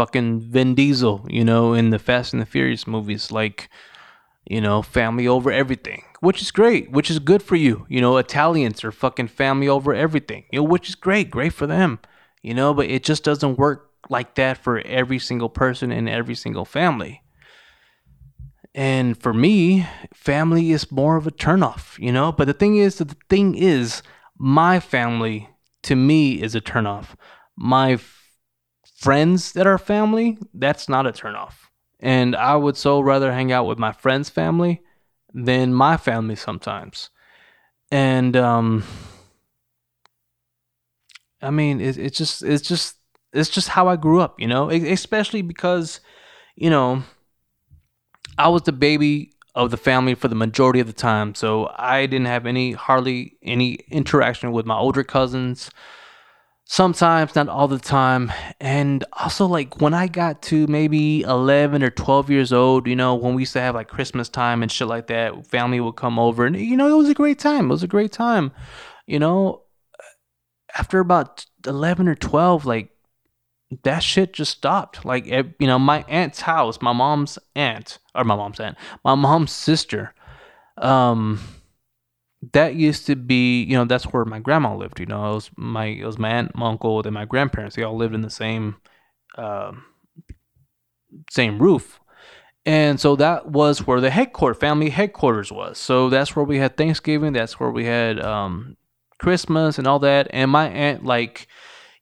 [0.00, 3.30] fucking Vin Diesel, you know, in the Fast and the Furious movies.
[3.30, 3.68] Like,
[4.46, 7.84] you know, family over everything, which is great, which is good for you.
[7.90, 11.66] You know, Italians are fucking family over everything, you know, which is great, great for
[11.66, 11.98] them,
[12.40, 16.34] you know, but it just doesn't work like that for every single person in every
[16.34, 17.22] single family.
[18.74, 22.96] And for me, family is more of a turnoff, you know, but the thing is,
[22.96, 24.02] the thing is,
[24.38, 25.50] my family
[25.82, 27.08] to me is a turnoff.
[27.54, 27.98] My
[29.00, 31.54] friends that are family, that's not a turnoff.
[32.00, 34.82] And I would so rather hang out with my friend's family
[35.32, 37.10] than my family sometimes.
[37.90, 38.84] And um
[41.42, 42.96] I mean, it, it's just it's just
[43.32, 46.00] it's just how I grew up, you know, especially because
[46.54, 47.02] you know,
[48.36, 52.04] I was the baby of the family for the majority of the time, so I
[52.06, 55.70] didn't have any hardly any interaction with my older cousins
[56.70, 58.33] sometimes not all the time.
[58.61, 63.16] And also like when i got to maybe 11 or 12 years old you know
[63.16, 66.18] when we used to have like christmas time and shit like that family would come
[66.18, 67.66] over and you know it was a great time.
[67.66, 68.52] It was a great time.
[69.06, 69.62] You know
[70.76, 72.90] after about 11 or 12 like
[73.83, 75.04] that shit just stopped.
[75.04, 79.50] Like you know my aunt's house my mom's aunt or my mom's aunt my mom's
[79.50, 80.14] sister
[80.78, 81.40] um
[82.53, 84.98] that used to be, you know, that's where my grandma lived.
[84.98, 87.76] You know, it was my it was my aunt, my uncle, and my grandparents.
[87.76, 88.76] They all lived in the same,
[89.37, 89.72] uh,
[91.31, 92.00] same roof.
[92.66, 95.79] And so that was where the headquarters, family headquarters was.
[95.79, 97.33] So that's where we had Thanksgiving.
[97.33, 98.76] That's where we had um,
[99.18, 100.29] Christmas and all that.
[100.31, 101.46] And my aunt, like,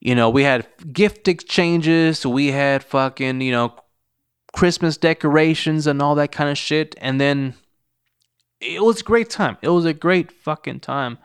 [0.00, 2.26] you know, we had gift exchanges.
[2.26, 3.76] We had fucking, you know,
[4.52, 6.96] Christmas decorations and all that kind of shit.
[7.00, 7.54] And then
[8.60, 9.56] it was a great time.
[9.62, 11.18] It was a great fucking time.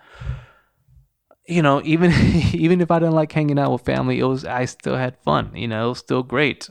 [1.47, 2.11] You know, even
[2.53, 5.51] even if I didn't like hanging out with family, it was I still had fun.
[5.55, 6.69] You know, it was still great.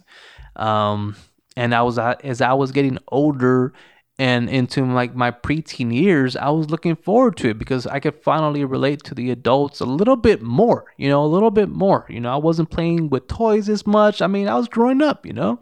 [0.56, 1.16] Um,
[1.56, 3.72] and I was as I was getting older
[4.18, 8.22] and into like my preteen years, I was looking forward to it because I could
[8.22, 12.06] finally relate to the adults a little bit more, you know, a little bit more.
[12.08, 14.22] You know, I wasn't playing with toys as much.
[14.22, 15.60] I mean, I was growing up, you know.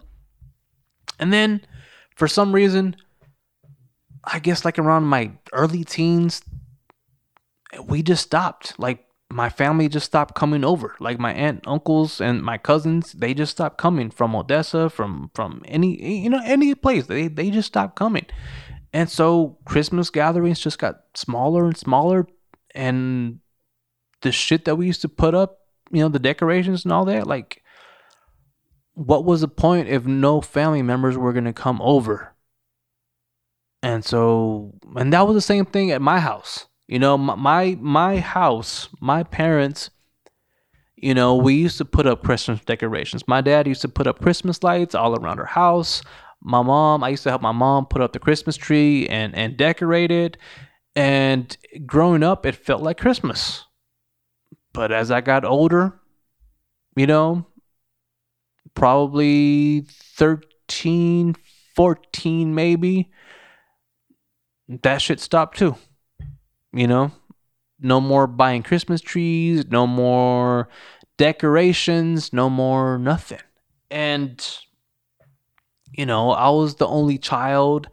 [1.18, 1.62] And then
[2.16, 2.96] for some reason,
[4.24, 6.42] I guess like around my early teens,
[7.84, 8.78] we just stopped.
[8.78, 10.96] Like my family just stopped coming over.
[11.00, 15.62] Like my aunt, uncles, and my cousins, they just stopped coming from Odessa, from from
[15.64, 17.06] any you know any place.
[17.06, 18.26] They they just stopped coming,
[18.92, 22.26] and so Christmas gatherings just got smaller and smaller,
[22.74, 23.38] and
[24.22, 27.26] the shit that we used to put up, you know, the decorations and all that,
[27.26, 27.62] like.
[28.94, 32.29] What was the point if no family members were gonna come over?
[33.82, 38.18] And so, and that was the same thing at my house you know, my my
[38.18, 39.90] house, my parents,
[40.96, 43.28] you know, we used to put up Christmas decorations.
[43.28, 46.02] My dad used to put up Christmas lights all around our house.
[46.42, 49.56] My mom, I used to help my mom put up the Christmas tree and and
[49.56, 50.36] decorate it.
[50.96, 53.64] And growing up, it felt like Christmas.
[54.72, 56.00] But as I got older,
[56.96, 57.46] you know,
[58.74, 61.36] probably 13,
[61.76, 63.12] 14 maybe,
[64.82, 65.76] that shit stopped too.
[66.72, 67.10] You know,
[67.80, 70.68] no more buying Christmas trees, no more
[71.16, 73.40] decorations, no more nothing.
[73.90, 74.46] And
[75.92, 77.88] you know, I was the only child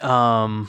[0.00, 0.68] um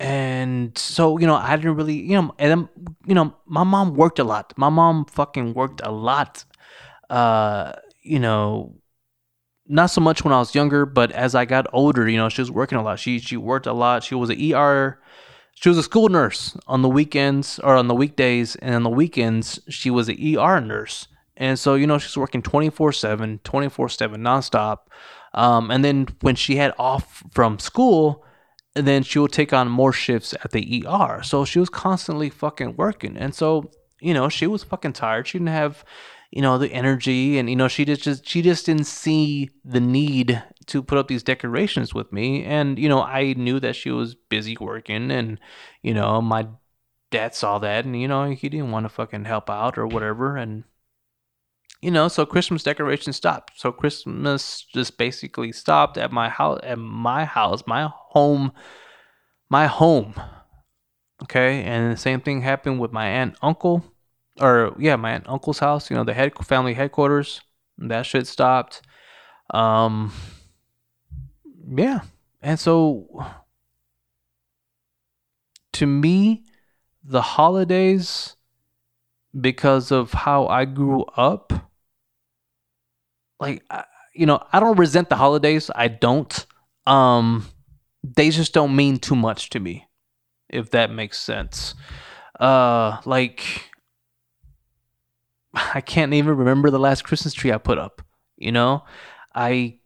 [0.00, 2.68] and so you know i didn't really you know and
[3.06, 6.44] you know my mom worked a lot my mom fucking worked a lot
[7.10, 8.74] uh you know
[9.68, 12.40] not so much when I was younger, but as I got older, you know, she
[12.40, 12.98] was working a lot.
[12.98, 14.02] She she worked a lot.
[14.02, 14.98] She was an ER.
[15.54, 18.90] She was a school nurse on the weekends or on the weekdays, and on the
[18.90, 21.08] weekends she was an ER nurse.
[21.36, 24.78] And so you know she's working 24/7, 24/7 nonstop.
[25.34, 28.24] Um, and then when she had off from school,
[28.74, 31.22] then she would take on more shifts at the ER.
[31.22, 33.16] So she was constantly fucking working.
[33.16, 35.26] And so you know she was fucking tired.
[35.26, 35.84] She didn't have
[36.30, 39.80] you know the energy and you know she just, just she just didn't see the
[39.80, 42.44] need to put up these decorations with me.
[42.44, 45.38] And you know i knew that she was busy working and
[45.82, 46.48] you know my
[47.10, 50.36] dad saw that and you know he didn't want to fucking help out or whatever.
[50.36, 50.64] And
[51.80, 53.58] you know so christmas decorations stopped.
[53.58, 58.52] So christmas just basically stopped at my house at my house my home
[59.48, 60.14] my home.
[61.22, 61.62] Okay?
[61.62, 63.82] And the same thing happened with my aunt uncle
[64.40, 65.90] or yeah, my uncle's house.
[65.90, 67.40] You know, the head family headquarters.
[67.78, 68.82] That shit stopped.
[69.50, 70.12] Um,
[71.68, 72.00] yeah,
[72.42, 73.24] and so
[75.72, 76.44] to me,
[77.04, 78.36] the holidays,
[79.38, 81.52] because of how I grew up,
[83.40, 83.62] like
[84.14, 85.70] you know, I don't resent the holidays.
[85.74, 86.46] I don't.
[86.86, 87.46] Um,
[88.02, 89.86] they just don't mean too much to me,
[90.48, 91.74] if that makes sense.
[92.40, 93.70] Uh, like
[95.74, 98.02] I can't even remember the last Christmas tree I put up.
[98.36, 98.84] You know,
[99.34, 99.78] I,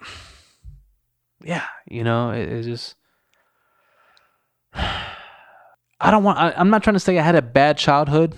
[1.44, 2.94] yeah, you know, it, it just.
[6.00, 6.38] I don't want.
[6.38, 8.34] I, I'm not trying to say I had a bad childhood.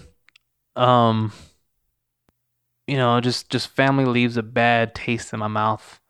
[0.76, 1.33] Um,
[2.87, 6.00] you know, just just family leaves a bad taste in my mouth,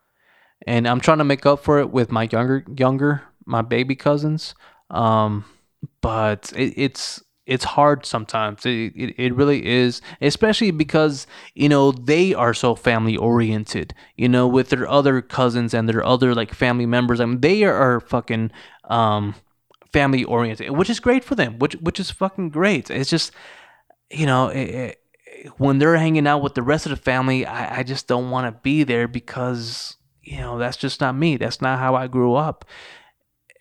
[0.65, 4.55] and I'm trying to make up for it with my younger younger my baby cousins.
[4.89, 5.45] Um,
[6.01, 7.21] but it, it's
[7.51, 8.65] it's hard sometimes.
[8.65, 14.29] It, it, it really is, especially because, you know, they are so family oriented, you
[14.29, 17.19] know, with their other cousins and their other like family members.
[17.19, 18.51] I mean, they are, fucking
[18.85, 19.35] um,
[19.91, 22.89] family oriented, which is great for them, which, which is fucking great.
[22.89, 23.33] It's just,
[24.09, 24.97] you know, it,
[25.57, 28.47] when they're hanging out with the rest of the family, I, I just don't want
[28.47, 31.35] to be there because, you know, that's just not me.
[31.35, 32.63] That's not how I grew up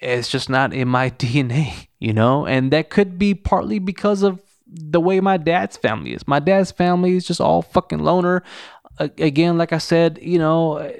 [0.00, 2.46] it's just not in my DNA, you know?
[2.46, 6.26] And that could be partly because of the way my dad's family is.
[6.26, 8.42] My dad's family is just all fucking loner.
[8.98, 10.92] Again, like I said, you know,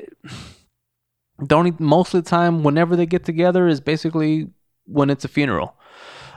[1.46, 4.48] don't most of the time whenever they get together is basically
[4.84, 5.74] when it's a funeral.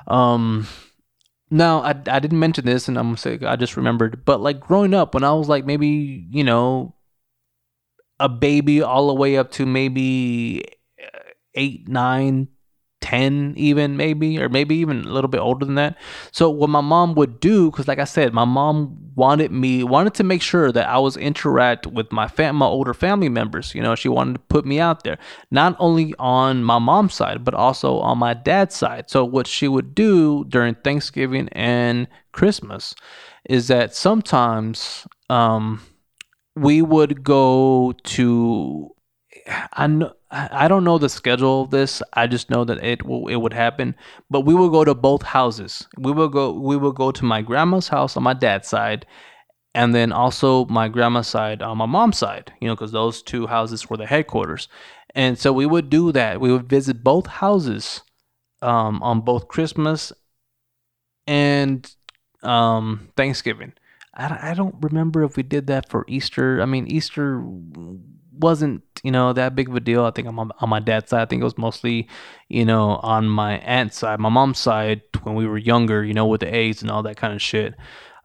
[0.07, 0.68] Um
[1.49, 4.93] now I, I didn't mention this and I'm say I just remembered, but like growing
[4.93, 6.95] up when I was like maybe, you know,
[8.20, 10.64] a baby all the way up to maybe
[11.55, 12.47] eight, nine,
[13.04, 15.97] 10 even maybe or maybe even a little bit older than that.
[16.32, 20.14] So what my mom would do because like i said my mom wanted me wanted
[20.14, 23.82] to make sure that i was interact with my fam my older family members you
[23.82, 25.18] know she wanted to put me out there
[25.51, 29.10] not only on my mom's side but also on my dad's side.
[29.10, 32.95] So what she would do during thanksgiving and christmas
[33.49, 35.82] is that sometimes um
[36.56, 38.93] we would go to
[39.74, 42.02] I know I don't know the schedule of this.
[42.14, 43.96] I just know that it will it would happen.
[44.30, 45.88] But we will go to both houses.
[45.98, 49.06] We will go we will go to my grandma's house on my dad's side,
[49.76, 52.54] and then also my grandma's side on my mom's side.
[52.62, 54.68] You know, because those two houses were the headquarters,
[55.14, 56.39] and so we would do that.
[56.39, 58.02] We would visit both houses
[58.62, 60.14] um, on both Christmas
[61.28, 61.89] and
[62.44, 63.74] um, Thanksgiving.
[64.14, 66.62] I, I don't remember if we did that for Easter.
[66.62, 67.44] I mean, Easter
[68.38, 70.06] wasn't you know that big of a deal.
[70.06, 72.08] I think on my, on my dad's side, I think it was mostly
[72.50, 76.28] you know on my aunt's side, my mom's side when we were younger, you know,
[76.28, 77.76] with the AIDS and all that kind of shit.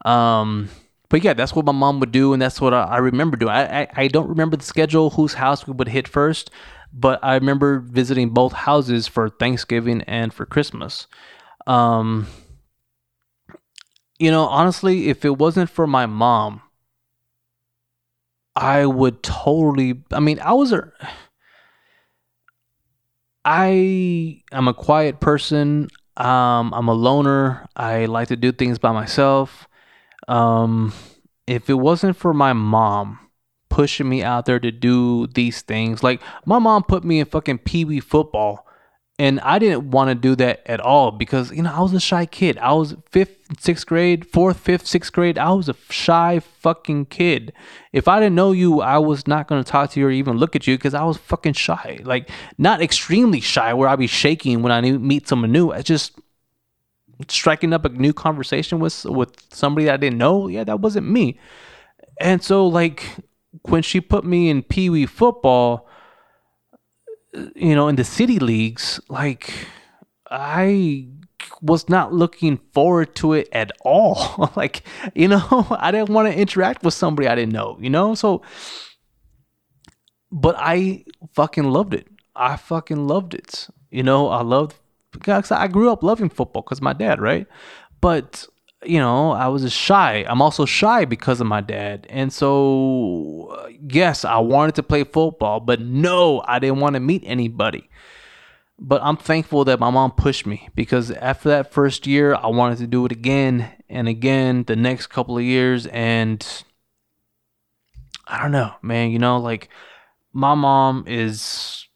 [0.05, 0.69] Um,
[1.09, 3.51] but yeah, that's what my mom would do, and that's what I, I remember doing.
[3.51, 6.51] I, I, I don't remember the schedule, whose house we would hit first,
[6.93, 11.07] but I remember visiting both houses for Thanksgiving and for Christmas.
[11.65, 12.27] Um,
[14.19, 16.61] you know, honestly, if it wasn't for my mom,
[18.59, 20.03] I would totally.
[20.11, 20.91] I mean, I was a.
[23.45, 25.87] I am a quiet person.
[26.17, 27.65] Um, I'm a loner.
[27.77, 29.69] I like to do things by myself.
[30.27, 30.93] Um,
[31.47, 33.19] if it wasn't for my mom
[33.69, 37.59] pushing me out there to do these things, like my mom put me in fucking
[37.59, 38.67] pee wee football
[39.19, 41.99] and I didn't want to do that at all because, you know, I was a
[41.99, 42.57] shy kid.
[42.57, 45.37] I was fifth, sixth grade, fourth, fifth, sixth grade.
[45.37, 47.51] I was a shy fucking kid.
[47.91, 50.37] If I didn't know you, I was not going to talk to you or even
[50.37, 51.99] look at you because I was fucking shy.
[52.01, 55.71] Like, not extremely shy where I'd be shaking when I meet someone new.
[55.71, 56.17] I just
[57.27, 60.47] striking up a new conversation with with somebody that I didn't know.
[60.47, 61.37] Yeah, that wasn't me.
[62.21, 63.03] And so, like,
[63.63, 65.88] when she put me in Pee Wee football,
[67.55, 69.53] you know, in the city leagues, like
[70.29, 71.07] I
[71.61, 74.51] was not looking forward to it at all.
[74.55, 74.83] like,
[75.15, 78.15] you know, I didn't want to interact with somebody I didn't know, you know?
[78.15, 78.41] So
[80.31, 82.07] but I fucking loved it.
[82.35, 83.67] I fucking loved it.
[83.89, 84.75] You know, I loved
[85.11, 87.47] because I grew up loving football because my dad, right?
[88.01, 88.45] But
[88.83, 90.25] you know, I was shy.
[90.27, 92.07] I'm also shy because of my dad.
[92.09, 96.99] And so, uh, yes, I wanted to play football, but no, I didn't want to
[96.99, 97.89] meet anybody.
[98.81, 102.77] But I'm thankful that my mom pushed me because after that first year, I wanted
[102.77, 105.85] to do it again and again the next couple of years.
[105.87, 106.45] And
[108.25, 109.67] I don't know, man, you know, like
[110.31, 111.87] my mom is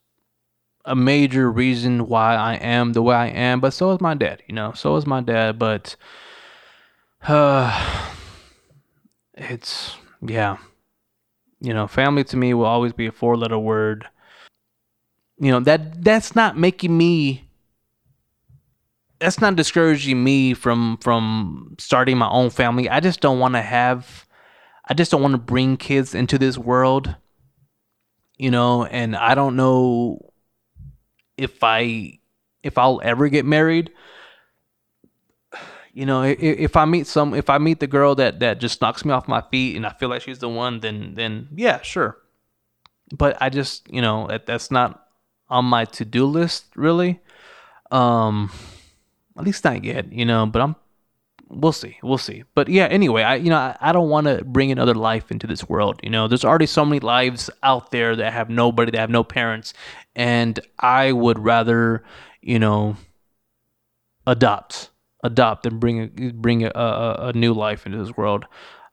[0.83, 4.43] a major reason why I am the way I am, but so is my dad,
[4.47, 5.57] you know, so is my dad.
[5.57, 5.95] But
[7.27, 8.09] uh,
[9.33, 10.57] it's yeah.
[11.59, 14.07] You know, family to me will always be a four-letter word.
[15.39, 17.49] You know that that's not making me.
[19.19, 22.89] That's not discouraging me from from starting my own family.
[22.89, 24.27] I just don't want to have.
[24.87, 27.15] I just don't want to bring kids into this world.
[28.37, 30.33] You know, and I don't know
[31.37, 32.19] if I
[32.61, 33.91] if I'll ever get married
[35.93, 38.81] you know, if, if I meet some, if I meet the girl that that just
[38.81, 41.81] knocks me off my feet and I feel like she's the one, then then yeah,
[41.81, 42.17] sure.
[43.15, 45.07] But I just, you know, that, that's not
[45.49, 47.21] on my to do list really.
[47.91, 48.51] Um,
[49.37, 50.47] at least not yet, you know.
[50.47, 50.75] But I'm,
[51.47, 52.43] we'll see, we'll see.
[52.55, 55.45] But yeah, anyway, I you know I, I don't want to bring another life into
[55.45, 55.99] this world.
[56.01, 59.23] You know, there's already so many lives out there that have nobody, that have no
[59.23, 59.75] parents,
[60.15, 62.03] and I would rather,
[62.41, 62.97] you know,
[64.25, 64.89] adopt
[65.23, 68.45] adopt and bring a, bring a, a, a new life into this world.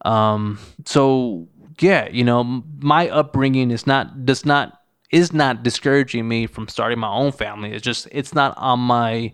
[0.04, 1.48] Um, so
[1.80, 6.98] yeah, you know, my upbringing is not does not is not discouraging me from starting
[6.98, 7.72] my own family.
[7.72, 9.32] It's just it's not on my,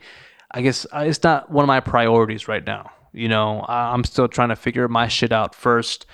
[0.50, 2.90] I guess uh, it's not one of my priorities right now.
[3.12, 6.06] You know, I'm still trying to figure my shit out first.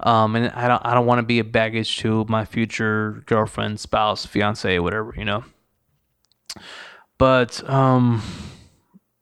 [0.00, 3.80] Um, and I don't I don't want to be a baggage to my future girlfriend,
[3.80, 5.14] spouse, fiance, whatever.
[5.16, 5.44] You know.
[7.18, 8.22] But um,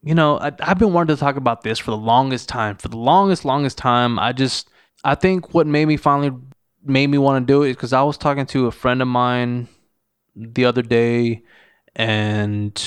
[0.09, 2.79] you know, I, have been wanting to talk about this for the longest time.
[2.79, 4.71] For the longest, longest time, I just,
[5.05, 6.35] I think what made me finally
[6.83, 9.09] made me want to do it is because I was talking to a friend of
[9.09, 9.69] mine
[10.35, 11.43] the other day,
[11.95, 12.83] and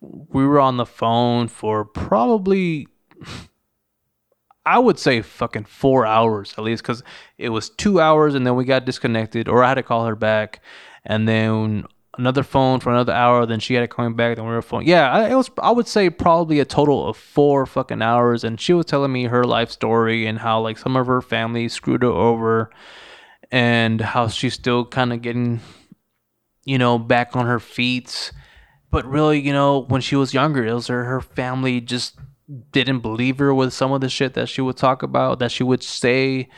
[0.00, 2.86] we were on the phone for probably,
[4.64, 7.02] I would say fucking four hours at least because
[7.36, 10.14] it was two hours and then we got disconnected or I had to call her
[10.14, 10.60] back
[11.04, 11.84] and then
[12.18, 13.46] another phone for another hour.
[13.46, 14.36] Then she had call me back.
[14.36, 14.86] Then we were phone.
[14.86, 15.50] Yeah, I, it was.
[15.62, 18.44] I would say probably a total of four fucking hours.
[18.44, 21.68] And she was telling me her life story and how like some of her family
[21.68, 22.70] screwed her over,
[23.50, 25.60] and how she's still kind of getting,
[26.64, 28.32] you know, back on her feet.
[28.90, 32.16] But really, you know, when she was younger, it was her, her family just
[32.70, 35.64] didn't believe her with some of the shit that she would talk about, that she
[35.64, 36.48] would say.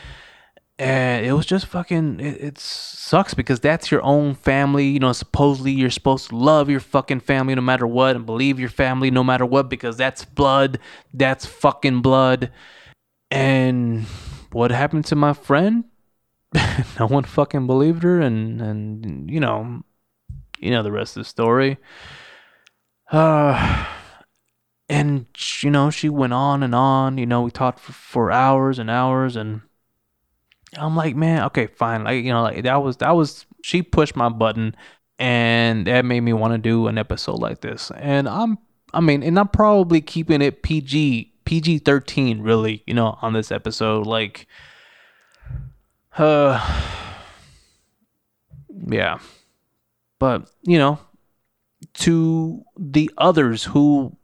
[0.79, 4.87] And it was just fucking, it, it sucks because that's your own family.
[4.89, 8.61] You know, supposedly you're supposed to love your fucking family no matter what and believe
[8.61, 10.79] your family no matter what because that's blood.
[11.15, 12.51] That's fucking blood.
[13.31, 14.05] And
[14.53, 15.85] what happened to my friend?
[16.99, 19.83] no one fucking believed her and and you know
[20.59, 21.77] you know the rest of the story
[23.11, 23.87] uh
[24.89, 25.27] and
[25.61, 28.91] you know she went on and on you know we talked for, for hours and
[28.91, 29.61] hours and
[30.77, 32.05] i'm like man okay fine.
[32.05, 34.77] Like you know like that was that was she pushed my button
[35.19, 37.91] and that made me want to do an episode like this.
[37.97, 38.59] And i'm
[38.93, 43.51] i mean and i'm probably keeping it pg pg 13 really you know on this
[43.51, 44.47] episode like
[46.19, 46.93] uh
[48.89, 49.19] yeah.
[50.19, 50.99] But you know
[51.95, 54.17] to the others who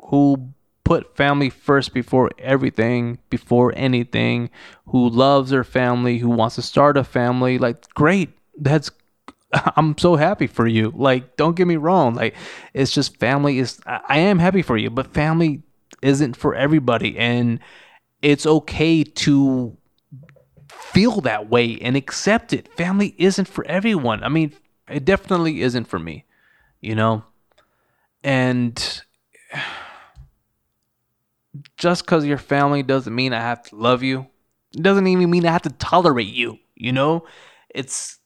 [0.00, 0.52] who
[0.88, 4.48] put family first before everything, before anything,
[4.86, 8.30] who loves their family, who wants to start a family, like great.
[8.58, 8.90] That's
[9.76, 10.90] I'm so happy for you.
[10.96, 12.34] Like don't get me wrong, like
[12.72, 15.62] it's just family is I am happy for you, but family
[16.00, 17.60] isn't for everybody and
[18.22, 19.76] it's okay to
[20.70, 22.66] feel that way and accept it.
[22.78, 24.24] Family isn't for everyone.
[24.24, 24.54] I mean,
[24.88, 26.24] it definitely isn't for me,
[26.80, 27.24] you know?
[28.24, 29.02] And
[31.76, 34.26] just because you're family doesn't mean I have to love you.
[34.74, 36.58] It doesn't even mean I have to tolerate you.
[36.74, 37.26] You know,
[37.74, 38.18] it's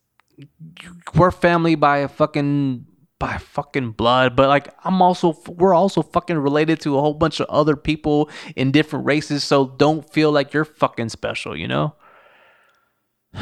[1.14, 2.86] we're family by a fucking
[3.18, 7.40] by fucking blood, but like I'm also we're also fucking related to a whole bunch
[7.40, 9.44] of other people in different races.
[9.44, 11.56] So don't feel like you're fucking special.
[11.56, 11.94] You know.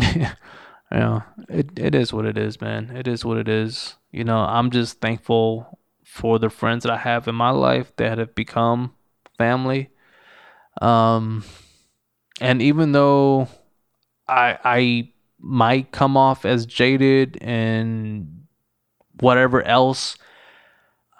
[0.00, 2.90] yeah, it it is what it is, man.
[2.96, 3.96] It is what it is.
[4.12, 5.78] You know, I'm just thankful
[6.10, 8.92] for the friends that I have in my life that have become
[9.38, 9.90] family.
[10.82, 11.44] Um,
[12.40, 13.46] and even though
[14.26, 18.44] I I might come off as jaded and
[19.20, 20.18] whatever else,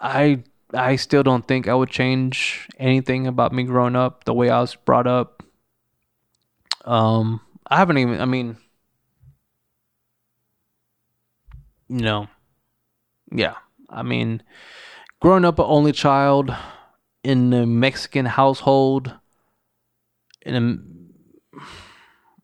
[0.01, 4.49] I I still don't think I would change anything about me growing up, the way
[4.49, 5.41] I was brought up.
[6.83, 8.19] Um, I haven't even.
[8.19, 8.57] I mean,
[11.87, 12.27] you know,
[13.31, 13.55] yeah.
[13.91, 14.41] I mean,
[15.19, 16.53] growing up an only child
[17.23, 19.13] in a Mexican household,
[20.41, 21.61] in a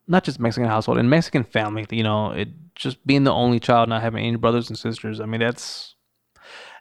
[0.06, 3.88] not just Mexican household, in Mexican family, you know, it just being the only child,
[3.88, 5.20] not having any brothers and sisters.
[5.20, 5.94] I mean, that's.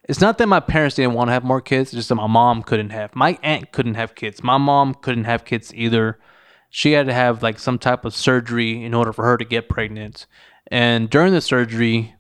[0.04, 2.28] It's not that my parents didn't want to have more kids, it's just that my
[2.28, 3.14] mom couldn't have.
[3.14, 4.42] My aunt couldn't have kids.
[4.42, 6.18] My mom couldn't have kids either.
[6.70, 9.68] She had to have like some type of surgery in order for her to get
[9.68, 10.26] pregnant.
[10.68, 12.16] And during the surgery,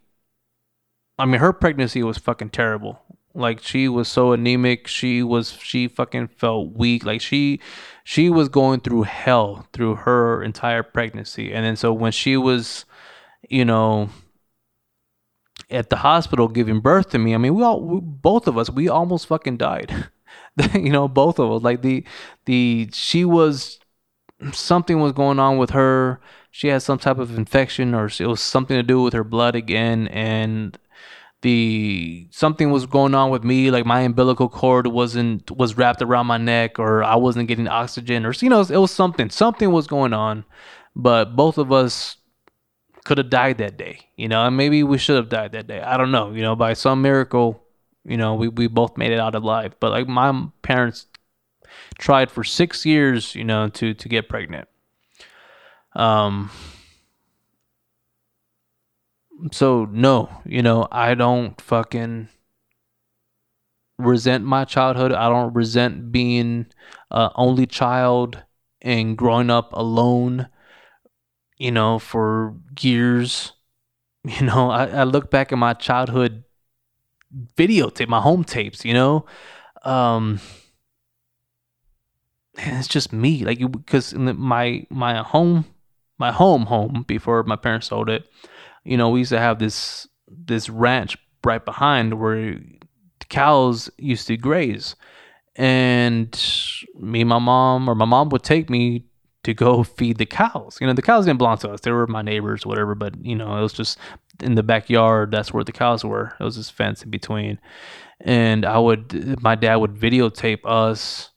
[1.19, 3.01] I mean, her pregnancy was fucking terrible.
[3.33, 4.87] Like she was so anemic.
[4.87, 7.05] She was she fucking felt weak.
[7.05, 7.59] Like she
[8.03, 11.53] she was going through hell through her entire pregnancy.
[11.53, 12.85] And then so when she was,
[13.47, 14.09] you know,
[15.69, 18.71] at the hospital giving birth to me, I mean, we all we, both of us
[18.71, 20.09] we almost fucking died.
[20.73, 21.61] you know, both of us.
[21.61, 22.03] Like the
[22.45, 23.79] the she was
[24.51, 26.19] something was going on with her.
[26.49, 29.55] She had some type of infection or it was something to do with her blood
[29.55, 30.77] again and
[31.41, 36.25] the something was going on with me like my umbilical cord wasn't was wrapped around
[36.25, 39.87] my neck or i wasn't getting oxygen or you know it was something something was
[39.87, 40.45] going on.
[40.99, 42.17] But both of us
[43.05, 45.79] could have died that day you know and maybe we should have died that day
[45.79, 47.63] i don't know you know by some miracle
[48.07, 49.75] you know we, we both made it out alive.
[49.79, 51.05] But like my parents
[51.99, 54.67] tried for six years you know to to get pregnant.
[55.93, 56.49] Um
[59.51, 62.29] so no, you know, I don't fucking
[63.97, 65.11] resent my childhood.
[65.11, 66.67] I don't resent being
[67.11, 68.43] uh, only child
[68.81, 70.47] and growing up alone,
[71.57, 73.53] you know, for years.
[74.23, 76.43] You know, I, I look back at my childhood
[77.55, 79.25] videotape, my home tapes, you know.
[79.83, 80.41] Um
[82.57, 85.65] and it's just me like because my my home
[86.17, 88.27] my home home before my parents sold it
[88.87, 94.27] you know, we used to have this this ranch right behind where the cows used
[94.27, 94.95] to graze.
[95.55, 96.29] and
[96.99, 99.05] me and my mom or my mom would take me
[99.43, 100.77] to go feed the cows.
[100.79, 102.95] You know, the cows didn't belong to us; they were my neighbors, whatever.
[102.95, 103.97] But you know, it was just
[104.41, 105.31] in the backyard.
[105.31, 106.33] That's where the cows were.
[106.39, 107.59] It was this fence in between,
[108.21, 111.31] and I would, my dad would videotape us,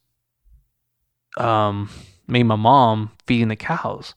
[1.37, 1.89] um,
[2.27, 4.15] me and my mom feeding the cows.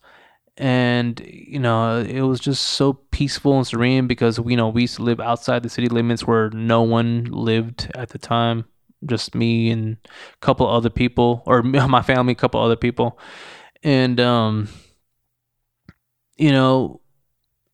[0.57, 4.95] And you know, it was just so peaceful and serene because you know we used
[4.95, 8.65] to live outside the city limits where no one lived at the time,
[9.05, 13.19] just me and a couple other people, or my family, a couple other people.
[13.83, 14.69] And um
[16.37, 17.01] you know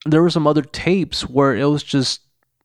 [0.06, 2.22] there were some other tapes where it was just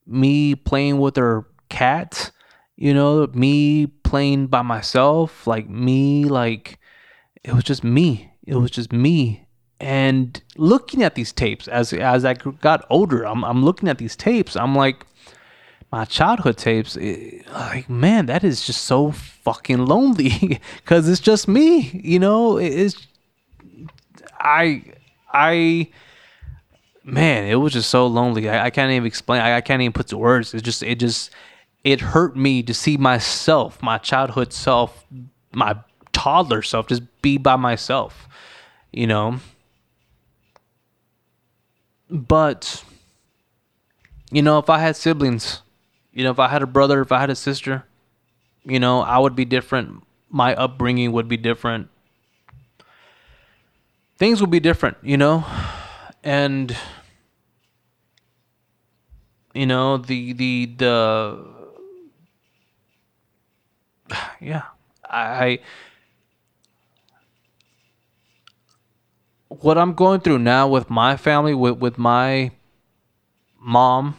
[0.07, 2.31] me playing with her cat
[2.77, 6.79] you know me playing by myself like me like
[7.47, 8.33] it was just me.
[8.45, 9.46] It was just me
[9.81, 14.17] and looking at these tapes as as I got older I'm I'm looking at these
[14.17, 15.07] tapes I'm like
[15.93, 21.47] my childhood tapes eh, like man that is just so fucking lonely cuz it's just
[21.47, 23.07] me you know it's
[24.41, 24.83] I
[25.33, 25.89] I
[27.07, 28.49] man, it was just so lonely.
[28.51, 29.41] I, I can't even explain.
[29.41, 30.53] I, I can't even put to words.
[30.53, 31.31] It just it just
[31.85, 35.07] it hurt me to see myself, my childhood self,
[35.53, 35.77] my
[36.13, 38.29] toddler self, just be by myself.
[38.93, 39.41] You know.
[42.11, 42.85] But
[44.31, 45.63] you know, if I had siblings,
[46.13, 47.85] you know, if I had a brother, if I had a sister,
[48.65, 50.03] you know, I would be different.
[50.31, 51.89] My upbringing would be different
[54.19, 55.45] things would be different, you know?
[56.25, 56.77] And
[59.55, 61.47] you know, the the the
[64.41, 64.63] yeah,
[65.09, 65.19] I.
[65.21, 65.59] I
[69.49, 72.51] what I'm going through now with my family with with my
[73.59, 74.17] mom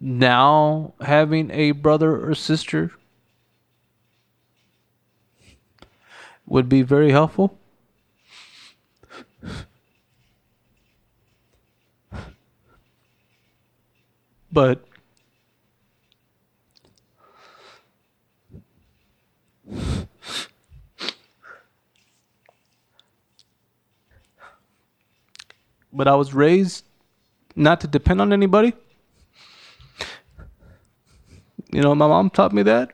[0.00, 2.92] now having a brother or sister
[6.46, 7.58] would be very helpful.
[14.50, 14.87] But
[25.98, 26.84] but I was raised
[27.56, 28.72] not to depend on anybody.
[31.72, 32.92] You know, my mom taught me that.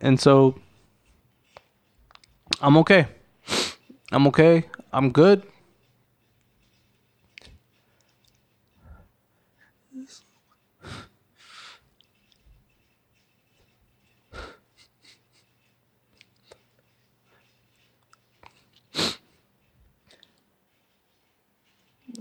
[0.00, 0.58] And so
[2.62, 3.06] I'm okay.
[4.10, 4.64] I'm okay.
[4.94, 5.42] I'm good.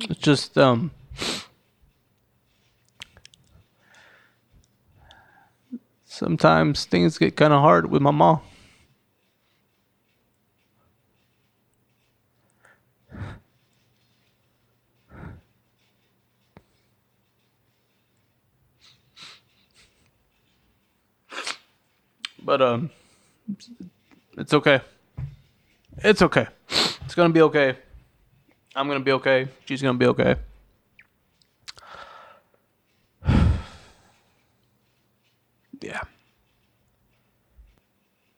[0.09, 0.91] It's just um
[6.03, 8.41] sometimes things get kind of hard with my mom.
[22.43, 22.89] But um,
[24.37, 24.81] it's okay.
[25.99, 26.47] It's okay.
[27.05, 27.77] It's gonna be okay.
[28.77, 29.47] I'm gonna be okay.
[29.65, 30.35] She's gonna be okay.
[35.81, 36.01] yeah.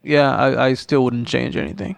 [0.01, 1.97] Yeah, I, I still wouldn't change anything.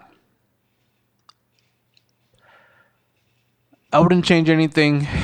[3.94, 5.08] I wouldn't change anything.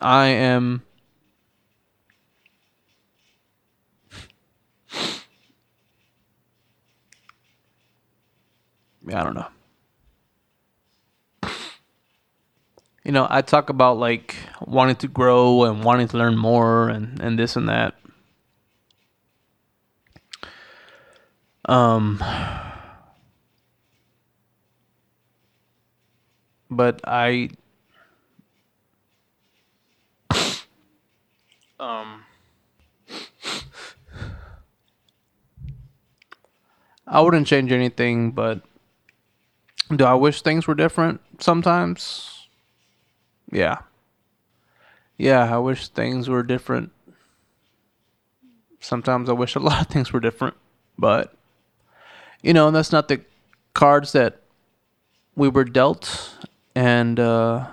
[0.00, 0.82] I am
[9.08, 9.55] Yeah, I don't know.
[13.06, 17.20] You know, I talk about like wanting to grow and wanting to learn more and,
[17.20, 17.94] and this and that.
[21.66, 22.18] Um,
[26.68, 27.50] but I,
[31.78, 32.24] um,
[37.06, 38.62] I wouldn't change anything, but
[39.94, 42.35] do I wish things were different sometimes?
[43.50, 43.78] Yeah.
[45.16, 46.92] Yeah, I wish things were different.
[48.80, 50.56] Sometimes I wish a lot of things were different,
[50.98, 51.34] but
[52.42, 53.20] you know, and that's not the
[53.74, 54.40] cards that
[55.34, 56.34] we were dealt
[56.74, 57.66] and uh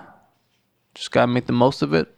[0.94, 2.14] just got to make the most of it.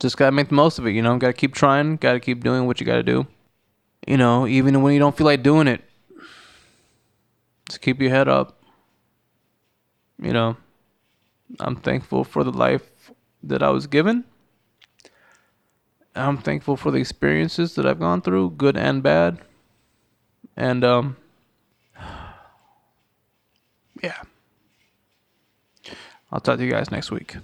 [0.00, 2.12] Just got to make the most of it, you know, got to keep trying, got
[2.12, 3.26] to keep doing what you got to do.
[4.06, 5.82] You know, even when you don't feel like doing it,
[7.68, 8.56] just keep your head up
[10.22, 10.56] you know,
[11.60, 13.10] I'm thankful for the life
[13.42, 14.24] that I was given.
[16.14, 19.38] I'm thankful for the experiences that I've gone through, good and bad.
[20.56, 21.16] And um
[24.02, 24.22] yeah.
[26.32, 27.36] I'll talk to you guys next week.